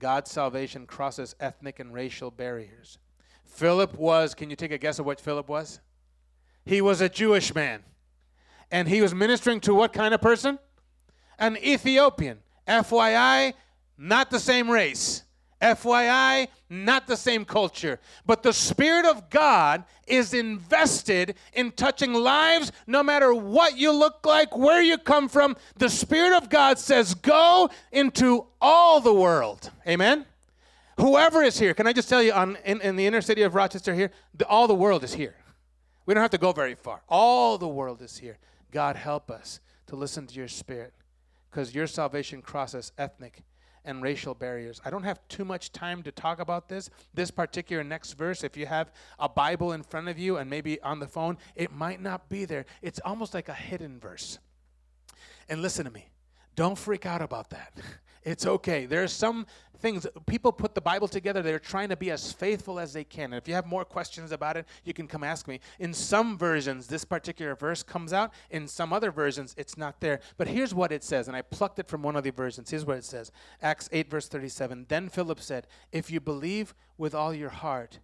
God's 0.00 0.30
salvation 0.30 0.86
crosses 0.86 1.36
ethnic 1.38 1.78
and 1.78 1.92
racial 1.92 2.30
barriers. 2.30 2.98
Philip 3.44 3.94
was, 3.94 4.34
can 4.34 4.48
you 4.48 4.56
take 4.56 4.72
a 4.72 4.78
guess 4.78 4.98
of 4.98 5.04
what 5.06 5.20
Philip 5.20 5.48
was? 5.48 5.80
He 6.70 6.80
was 6.80 7.00
a 7.00 7.08
Jewish 7.08 7.52
man. 7.52 7.82
And 8.70 8.86
he 8.86 9.02
was 9.02 9.12
ministering 9.12 9.58
to 9.62 9.74
what 9.74 9.92
kind 9.92 10.14
of 10.14 10.20
person? 10.20 10.60
An 11.36 11.56
Ethiopian. 11.56 12.38
FYI, 12.68 13.54
not 13.98 14.30
the 14.30 14.38
same 14.38 14.70
race. 14.70 15.24
FYI, 15.60 16.46
not 16.68 17.08
the 17.08 17.16
same 17.16 17.44
culture. 17.44 17.98
But 18.24 18.44
the 18.44 18.52
Spirit 18.52 19.04
of 19.04 19.30
God 19.30 19.82
is 20.06 20.32
invested 20.32 21.34
in 21.54 21.72
touching 21.72 22.14
lives 22.14 22.70
no 22.86 23.02
matter 23.02 23.34
what 23.34 23.76
you 23.76 23.90
look 23.90 24.24
like, 24.24 24.56
where 24.56 24.80
you 24.80 24.96
come 24.96 25.28
from. 25.28 25.56
The 25.78 25.90
Spirit 25.90 26.36
of 26.36 26.50
God 26.50 26.78
says, 26.78 27.14
Go 27.14 27.68
into 27.90 28.46
all 28.60 29.00
the 29.00 29.12
world. 29.12 29.72
Amen? 29.88 30.24
Whoever 30.98 31.42
is 31.42 31.58
here, 31.58 31.74
can 31.74 31.88
I 31.88 31.92
just 31.92 32.08
tell 32.08 32.22
you, 32.22 32.32
on, 32.32 32.58
in, 32.64 32.80
in 32.80 32.94
the 32.94 33.06
inner 33.06 33.22
city 33.22 33.42
of 33.42 33.56
Rochester 33.56 33.92
here, 33.92 34.12
the, 34.34 34.46
all 34.46 34.68
the 34.68 34.74
world 34.74 35.02
is 35.02 35.14
here. 35.14 35.34
We 36.10 36.14
don't 36.14 36.22
have 36.22 36.32
to 36.32 36.38
go 36.38 36.50
very 36.50 36.74
far. 36.74 37.02
All 37.08 37.56
the 37.56 37.68
world 37.68 38.02
is 38.02 38.18
here. 38.18 38.38
God, 38.72 38.96
help 38.96 39.30
us 39.30 39.60
to 39.86 39.94
listen 39.94 40.26
to 40.26 40.34
your 40.34 40.48
Spirit 40.48 40.92
because 41.48 41.72
your 41.72 41.86
salvation 41.86 42.42
crosses 42.42 42.90
ethnic 42.98 43.44
and 43.84 44.02
racial 44.02 44.34
barriers. 44.34 44.80
I 44.84 44.90
don't 44.90 45.04
have 45.04 45.20
too 45.28 45.44
much 45.44 45.70
time 45.70 46.02
to 46.02 46.10
talk 46.10 46.40
about 46.40 46.68
this. 46.68 46.90
This 47.14 47.30
particular 47.30 47.84
next 47.84 48.14
verse, 48.14 48.42
if 48.42 48.56
you 48.56 48.66
have 48.66 48.90
a 49.20 49.28
Bible 49.28 49.70
in 49.70 49.84
front 49.84 50.08
of 50.08 50.18
you 50.18 50.38
and 50.38 50.50
maybe 50.50 50.82
on 50.82 50.98
the 50.98 51.06
phone, 51.06 51.38
it 51.54 51.70
might 51.70 52.02
not 52.02 52.28
be 52.28 52.44
there. 52.44 52.66
It's 52.82 52.98
almost 53.04 53.32
like 53.32 53.48
a 53.48 53.54
hidden 53.54 54.00
verse. 54.00 54.40
And 55.48 55.62
listen 55.62 55.84
to 55.84 55.92
me, 55.92 56.08
don't 56.56 56.76
freak 56.76 57.06
out 57.06 57.22
about 57.22 57.50
that. 57.50 57.72
It's 58.22 58.46
okay. 58.46 58.86
There 58.86 59.02
are 59.02 59.08
some 59.08 59.46
things 59.80 60.06
people 60.26 60.52
put 60.52 60.74
the 60.74 60.80
bible 60.80 61.08
together 61.08 61.40
they're 61.40 61.58
trying 61.58 61.88
to 61.88 61.96
be 61.96 62.10
as 62.10 62.32
faithful 62.32 62.78
as 62.78 62.92
they 62.92 63.02
can. 63.04 63.32
And 63.32 63.34
if 63.34 63.48
you 63.48 63.54
have 63.54 63.66
more 63.66 63.84
questions 63.84 64.30
about 64.30 64.56
it 64.56 64.66
you 64.84 64.92
can 64.92 65.06
come 65.06 65.24
ask 65.24 65.48
me. 65.48 65.60
In 65.78 65.94
some 65.94 66.36
versions 66.36 66.86
this 66.86 67.04
particular 67.04 67.54
verse 67.54 67.82
comes 67.82 68.12
out. 68.12 68.32
In 68.50 68.68
some 68.68 68.92
other 68.92 69.10
versions 69.10 69.54
it's 69.56 69.78
not 69.78 70.00
there. 70.00 70.20
But 70.36 70.48
here's 70.48 70.74
what 70.74 70.92
it 70.92 71.02
says 71.02 71.28
and 71.28 71.36
i 71.36 71.42
plucked 71.42 71.78
it 71.78 71.88
from 71.88 72.02
one 72.02 72.14
of 72.14 72.24
the 72.24 72.30
versions. 72.30 72.70
Here's 72.70 72.84
what 72.84 72.98
it 72.98 73.04
says. 73.04 73.32
Acts 73.62 73.88
8 73.90 74.10
verse 74.10 74.28
37 74.28 74.86
then 74.88 75.08
philip 75.08 75.40
said 75.40 75.66
if 75.92 76.10
you 76.10 76.20
believe 76.20 76.74
with 76.98 77.14
all 77.14 77.32
your 77.32 77.48
heart 77.48 78.00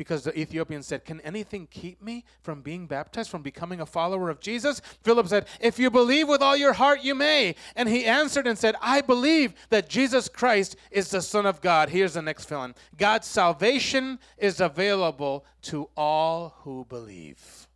because 0.00 0.24
the 0.24 0.40
Ethiopian 0.40 0.82
said, 0.82 1.04
Can 1.04 1.20
anything 1.20 1.66
keep 1.70 2.00
me 2.00 2.24
from 2.40 2.62
being 2.62 2.86
baptized, 2.86 3.28
from 3.28 3.42
becoming 3.42 3.82
a 3.82 3.84
follower 3.86 4.30
of 4.30 4.40
Jesus? 4.40 4.80
Philip 5.02 5.28
said, 5.28 5.46
If 5.60 5.78
you 5.78 5.90
believe 5.90 6.26
with 6.26 6.40
all 6.40 6.56
your 6.56 6.72
heart, 6.72 7.02
you 7.02 7.14
may. 7.14 7.54
And 7.76 7.86
he 7.86 8.06
answered 8.06 8.46
and 8.46 8.56
said, 8.58 8.76
I 8.80 9.02
believe 9.02 9.52
that 9.68 9.90
Jesus 9.90 10.26
Christ 10.26 10.76
is 10.90 11.10
the 11.10 11.20
Son 11.20 11.44
of 11.44 11.60
God. 11.60 11.90
Here's 11.90 12.14
the 12.14 12.22
next 12.22 12.46
fill 12.46 12.72
God's 12.96 13.26
salvation 13.26 14.18
is 14.38 14.58
available 14.58 15.44
to 15.64 15.90
all 15.98 16.54
who 16.60 16.86
believe. 16.86 17.68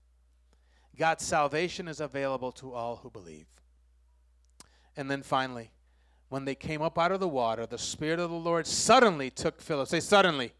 God's 0.98 1.26
salvation 1.26 1.88
is 1.88 2.00
available 2.00 2.52
to 2.52 2.72
all 2.72 2.96
who 2.96 3.10
believe. 3.10 3.48
And 4.96 5.10
then 5.10 5.22
finally, 5.22 5.72
when 6.30 6.46
they 6.46 6.54
came 6.54 6.80
up 6.80 6.98
out 6.98 7.12
of 7.12 7.20
the 7.20 7.28
water, 7.28 7.66
the 7.66 7.76
Spirit 7.76 8.18
of 8.18 8.30
the 8.30 8.36
Lord 8.36 8.66
suddenly 8.66 9.28
took 9.28 9.60
Philip. 9.60 9.88
Say, 9.88 10.00
suddenly 10.00 10.54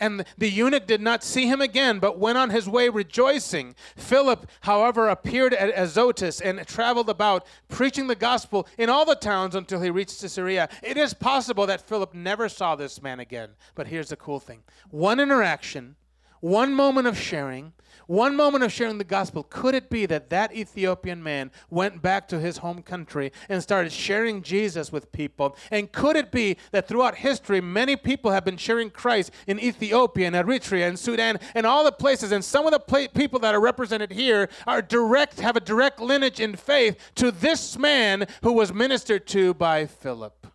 and 0.00 0.24
the 0.36 0.48
eunuch 0.48 0.86
did 0.86 1.00
not 1.00 1.24
see 1.24 1.46
him 1.46 1.60
again, 1.60 1.98
but 1.98 2.18
went 2.18 2.38
on 2.38 2.50
his 2.50 2.68
way 2.68 2.88
rejoicing. 2.88 3.74
Philip, 3.96 4.46
however, 4.62 5.08
appeared 5.08 5.54
at 5.54 5.74
Azotus 5.76 6.40
and 6.40 6.66
traveled 6.66 7.08
about, 7.08 7.46
preaching 7.68 8.06
the 8.06 8.14
gospel 8.14 8.66
in 8.76 8.88
all 8.88 9.04
the 9.04 9.14
towns 9.14 9.54
until 9.54 9.80
he 9.80 9.90
reached 9.90 10.20
Caesarea. 10.20 10.68
It 10.82 10.96
is 10.96 11.14
possible 11.14 11.66
that 11.66 11.80
Philip 11.80 12.14
never 12.14 12.48
saw 12.48 12.76
this 12.76 13.02
man 13.02 13.20
again. 13.20 13.50
But 13.74 13.88
here's 13.88 14.08
the 14.08 14.16
cool 14.16 14.40
thing 14.40 14.62
one 14.90 15.20
interaction, 15.20 15.96
one 16.40 16.72
moment 16.72 17.06
of 17.06 17.18
sharing, 17.18 17.72
one 18.08 18.34
moment 18.36 18.64
of 18.64 18.72
sharing 18.72 18.96
the 18.96 19.04
gospel, 19.04 19.42
could 19.42 19.74
it 19.74 19.90
be 19.90 20.06
that 20.06 20.30
that 20.30 20.54
Ethiopian 20.56 21.22
man 21.22 21.50
went 21.68 22.00
back 22.00 22.26
to 22.28 22.40
his 22.40 22.56
home 22.56 22.82
country 22.82 23.32
and 23.50 23.62
started 23.62 23.92
sharing 23.92 24.40
Jesus 24.42 24.90
with 24.90 25.12
people? 25.12 25.54
And 25.70 25.92
could 25.92 26.16
it 26.16 26.32
be 26.32 26.56
that 26.72 26.88
throughout 26.88 27.16
history, 27.16 27.60
many 27.60 27.96
people 27.96 28.30
have 28.30 28.46
been 28.46 28.56
sharing 28.56 28.88
Christ 28.88 29.30
in 29.46 29.60
Ethiopia 29.60 30.26
and 30.26 30.34
Eritrea 30.34 30.88
and 30.88 30.98
Sudan 30.98 31.38
and 31.54 31.66
all 31.66 31.84
the 31.84 31.92
places? 31.92 32.32
And 32.32 32.42
some 32.42 32.66
of 32.66 32.72
the 32.72 33.08
people 33.14 33.40
that 33.40 33.54
are 33.54 33.60
represented 33.60 34.10
here 34.10 34.48
are 34.66 34.80
direct, 34.80 35.40
have 35.40 35.56
a 35.56 35.60
direct 35.60 36.00
lineage 36.00 36.40
in 36.40 36.56
faith 36.56 36.96
to 37.16 37.30
this 37.30 37.78
man 37.78 38.26
who 38.42 38.54
was 38.54 38.72
ministered 38.72 39.26
to 39.26 39.52
by 39.52 39.84
Philip. 39.84 40.46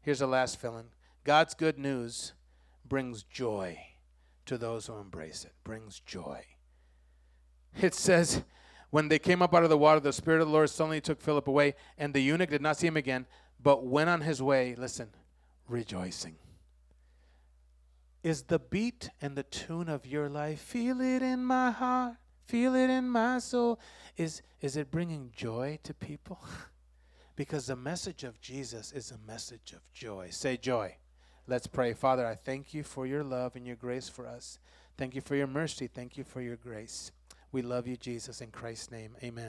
Here's 0.00 0.20
the 0.20 0.26
last 0.26 0.58
filling 0.58 0.86
God's 1.22 1.52
good 1.52 1.78
news 1.78 2.32
brings 2.88 3.24
joy 3.24 3.91
to 4.46 4.58
those 4.58 4.86
who 4.86 4.96
embrace 4.96 5.44
it, 5.44 5.52
brings 5.64 6.00
joy. 6.00 6.44
It 7.80 7.94
says, 7.94 8.42
when 8.90 9.08
they 9.08 9.18
came 9.18 9.40
up 9.40 9.54
out 9.54 9.64
of 9.64 9.70
the 9.70 9.78
water, 9.78 10.00
the 10.00 10.12
Spirit 10.12 10.40
of 10.40 10.48
the 10.48 10.52
Lord 10.52 10.70
suddenly 10.70 11.00
took 11.00 11.20
Philip 11.20 11.48
away, 11.48 11.74
and 11.96 12.12
the 12.12 12.20
eunuch 12.20 12.50
did 12.50 12.62
not 12.62 12.76
see 12.76 12.86
him 12.86 12.96
again, 12.96 13.26
but 13.62 13.86
went 13.86 14.10
on 14.10 14.20
his 14.20 14.42
way, 14.42 14.74
listen, 14.76 15.08
rejoicing. 15.68 16.36
Is 18.22 18.42
the 18.42 18.58
beat 18.58 19.10
and 19.20 19.36
the 19.36 19.42
tune 19.42 19.88
of 19.88 20.06
your 20.06 20.28
life, 20.28 20.60
feel 20.60 21.00
it 21.00 21.22
in 21.22 21.44
my 21.44 21.70
heart, 21.70 22.14
feel 22.46 22.74
it 22.74 22.90
in 22.90 23.08
my 23.08 23.38
soul, 23.38 23.80
is, 24.16 24.42
is 24.60 24.76
it 24.76 24.90
bringing 24.90 25.32
joy 25.34 25.78
to 25.84 25.94
people? 25.94 26.38
because 27.36 27.66
the 27.66 27.76
message 27.76 28.24
of 28.24 28.40
Jesus 28.40 28.92
is 28.92 29.10
a 29.10 29.18
message 29.26 29.72
of 29.72 29.80
joy. 29.92 30.28
Say 30.30 30.56
joy. 30.56 30.96
Let's 31.48 31.66
pray. 31.66 31.92
Father, 31.92 32.26
I 32.26 32.36
thank 32.36 32.72
you 32.72 32.84
for 32.84 33.06
your 33.06 33.24
love 33.24 33.56
and 33.56 33.66
your 33.66 33.76
grace 33.76 34.08
for 34.08 34.26
us. 34.26 34.58
Thank 34.96 35.14
you 35.14 35.20
for 35.20 35.34
your 35.34 35.48
mercy. 35.48 35.88
Thank 35.88 36.16
you 36.16 36.24
for 36.24 36.40
your 36.40 36.56
grace. 36.56 37.10
We 37.50 37.62
love 37.62 37.86
you, 37.86 37.96
Jesus. 37.96 38.40
In 38.40 38.50
Christ's 38.50 38.90
name, 38.90 39.16
amen. 39.22 39.40